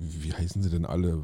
wie 0.00 0.32
heißen 0.32 0.62
sie 0.62 0.70
denn 0.70 0.86
alle? 0.86 1.22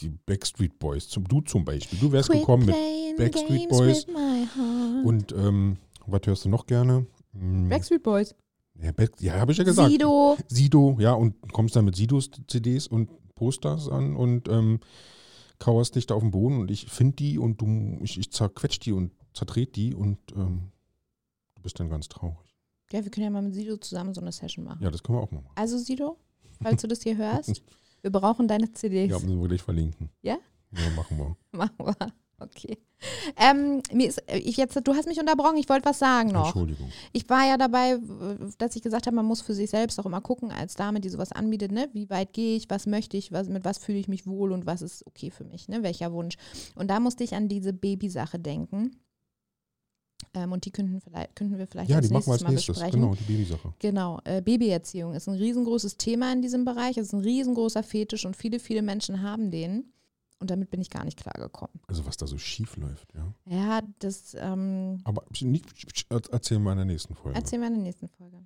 Die 0.00 0.08
Backstreet 0.08 0.78
Boys, 0.78 1.08
zum, 1.08 1.28
du 1.28 1.40
zum 1.42 1.64
Beispiel. 1.64 1.98
Du 1.98 2.10
wärst 2.10 2.28
Quit 2.30 2.40
gekommen 2.40 2.66
mit. 2.66 2.74
Backstreet 3.16 3.68
games 3.68 3.68
Boys 3.68 4.06
with 4.08 4.14
my 4.14 4.46
heart. 4.56 5.04
Und 5.06 5.32
ähm, 5.32 5.76
was 6.06 6.22
hörst 6.24 6.44
du 6.44 6.48
noch 6.48 6.66
gerne? 6.66 7.06
Hm, 7.32 7.68
Backstreet 7.68 8.02
Boys. 8.02 8.34
ja, 8.82 8.90
Back- 8.92 9.20
ja 9.20 9.34
habe 9.34 9.52
ich 9.52 9.58
ja 9.58 9.64
gesagt. 9.64 9.90
Sido. 9.90 10.36
Sido, 10.48 10.96
ja, 10.98 11.12
und 11.12 11.34
kommst 11.52 11.76
dann 11.76 11.84
mit 11.84 11.94
Sidos 11.96 12.30
CDs 12.48 12.86
und 12.88 13.10
Posters 13.34 13.88
an 13.88 14.16
und 14.16 14.48
ähm, 14.48 14.80
kauerst 15.58 15.94
dich 15.94 16.06
da 16.06 16.14
auf 16.14 16.22
den 16.22 16.30
Boden 16.30 16.58
und 16.60 16.70
ich 16.70 16.86
finde 16.86 17.16
die 17.16 17.38
und 17.38 17.60
du, 17.60 17.98
ich, 18.02 18.18
ich 18.18 18.32
zerquetsch 18.32 18.80
die 18.80 18.92
und 18.92 19.12
zertret 19.34 19.76
die 19.76 19.94
und 19.94 20.18
ähm, 20.34 20.72
du 21.54 21.62
bist 21.62 21.78
dann 21.78 21.88
ganz 21.90 22.08
traurig. 22.08 22.56
Ja, 22.92 23.04
wir 23.04 23.10
können 23.10 23.24
ja 23.24 23.30
mal 23.30 23.42
mit 23.42 23.54
Sido 23.54 23.76
zusammen 23.76 24.14
so 24.14 24.20
eine 24.20 24.32
Session 24.32 24.64
machen. 24.64 24.82
Ja, 24.82 24.90
das 24.90 25.02
können 25.02 25.18
wir 25.18 25.22
auch 25.22 25.30
mal 25.30 25.42
machen. 25.42 25.52
Also 25.54 25.78
Sido, 25.78 26.16
falls 26.62 26.82
du 26.82 26.88
das 26.88 27.02
hier 27.02 27.16
hörst, 27.16 27.62
wir 28.02 28.10
brauchen 28.10 28.48
deine 28.48 28.72
CDs. 28.72 29.10
Ja, 29.10 29.18
müssen 29.18 29.40
wir 29.40 29.48
gleich 29.48 29.62
verlinken. 29.62 30.10
Ja? 30.22 30.38
Ja, 30.72 30.90
machen 30.96 31.18
wir. 31.18 31.36
Machen 31.58 31.86
wir. 31.86 32.12
Okay. 32.40 32.78
Ähm, 33.36 33.82
mir 33.92 34.08
ist, 34.08 34.22
ich 34.32 34.56
jetzt, 34.56 34.78
du 34.82 34.94
hast 34.94 35.06
mich 35.06 35.20
unterbrochen, 35.20 35.56
ich 35.56 35.68
wollte 35.68 35.88
was 35.88 35.98
sagen 35.98 36.30
noch. 36.30 36.46
Entschuldigung. 36.46 36.90
Ich 37.12 37.28
war 37.28 37.46
ja 37.46 37.56
dabei, 37.58 37.98
dass 38.58 38.76
ich 38.76 38.82
gesagt 38.82 39.06
habe, 39.06 39.16
man 39.16 39.26
muss 39.26 39.42
für 39.42 39.54
sich 39.54 39.70
selbst 39.70 39.98
auch 40.00 40.06
immer 40.06 40.20
gucken, 40.20 40.50
als 40.50 40.74
Dame, 40.74 41.00
die 41.00 41.08
sowas 41.08 41.32
anbietet, 41.32 41.72
ne? 41.72 41.88
wie 41.92 42.08
weit 42.08 42.32
gehe 42.32 42.56
ich, 42.56 42.68
was 42.70 42.86
möchte 42.86 43.16
ich, 43.16 43.30
was, 43.30 43.48
mit 43.48 43.64
was 43.64 43.78
fühle 43.78 43.98
ich 43.98 44.08
mich 44.08 44.26
wohl 44.26 44.52
und 44.52 44.66
was 44.66 44.80
ist 44.82 45.06
okay 45.06 45.30
für 45.30 45.44
mich, 45.44 45.68
ne? 45.68 45.82
welcher 45.82 46.12
Wunsch. 46.12 46.36
Und 46.74 46.88
da 46.88 47.00
musste 47.00 47.24
ich 47.24 47.34
an 47.34 47.48
diese 47.48 47.72
Babysache 47.72 48.38
denken. 48.38 48.96
Ähm, 50.32 50.52
und 50.52 50.64
die 50.64 50.70
könnten, 50.70 51.00
vielleicht, 51.00 51.34
könnten 51.34 51.58
wir 51.58 51.66
vielleicht 51.66 51.90
Ja, 51.90 51.96
als 51.96 52.06
die 52.06 52.12
machen 52.12 52.26
wir 52.26 52.32
nächstes 52.32 52.42
als 52.42 52.42
mal 52.44 52.50
nächstes. 52.52 52.76
besprechen. 52.76 53.00
Genau, 53.00 53.14
die 53.14 53.24
Babysache. 53.24 53.74
Genau, 53.80 54.20
äh, 54.24 54.40
Babyerziehung 54.42 55.12
ist 55.14 55.28
ein 55.28 55.34
riesengroßes 55.34 55.96
Thema 55.96 56.32
in 56.32 56.40
diesem 56.42 56.64
Bereich. 56.64 56.96
Es 56.98 57.08
ist 57.08 57.12
ein 57.14 57.20
riesengroßer 57.20 57.82
Fetisch 57.82 58.24
und 58.26 58.36
viele, 58.36 58.60
viele 58.60 58.82
Menschen 58.82 59.22
haben 59.22 59.50
den. 59.50 59.92
Und 60.38 60.50
damit 60.50 60.70
bin 60.70 60.80
ich 60.80 60.88
gar 60.88 61.04
nicht 61.04 61.18
klargekommen. 61.18 61.80
Also 61.86 62.06
was 62.06 62.16
da 62.16 62.26
so 62.26 62.38
schief 62.38 62.76
läuft, 62.76 63.12
ja. 63.14 63.34
Ja, 63.44 63.80
das 63.98 64.34
ähm, 64.38 65.00
Aber 65.04 65.24
erzählen 65.28 66.62
wir 66.62 66.72
in 66.72 66.78
der 66.78 66.84
nächsten 66.86 67.14
Folge. 67.14 67.36
erzählen 67.36 67.60
wir 67.62 67.68
in 67.68 67.74
der 67.74 67.82
nächsten 67.82 68.08
Folge. 68.08 68.38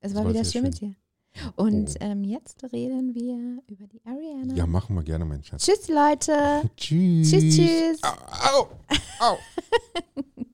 Es 0.00 0.10
Das 0.10 0.14
war 0.18 0.24
war 0.24 0.34
wieder 0.34 0.44
schön 0.44 0.62
mit 0.64 0.80
dir. 0.80 0.94
Und 1.56 1.90
Oh. 1.92 1.96
ähm, 2.00 2.24
jetzt 2.24 2.62
reden 2.74 3.14
wir 3.14 3.62
über 3.66 3.86
die 3.86 4.02
Ariana. 4.04 4.54
Ja, 4.54 4.66
machen 4.66 4.94
wir 4.94 5.02
gerne, 5.02 5.24
mein 5.24 5.42
Schatz. 5.42 5.64
Tschüss, 5.64 5.88
Leute. 5.88 6.68
Tschüss. 6.76 7.30
Tschüss, 7.30 7.56
tschüss. 7.56 8.00
Au, 8.02 8.58
au, 8.58 8.68
au. 9.20 9.38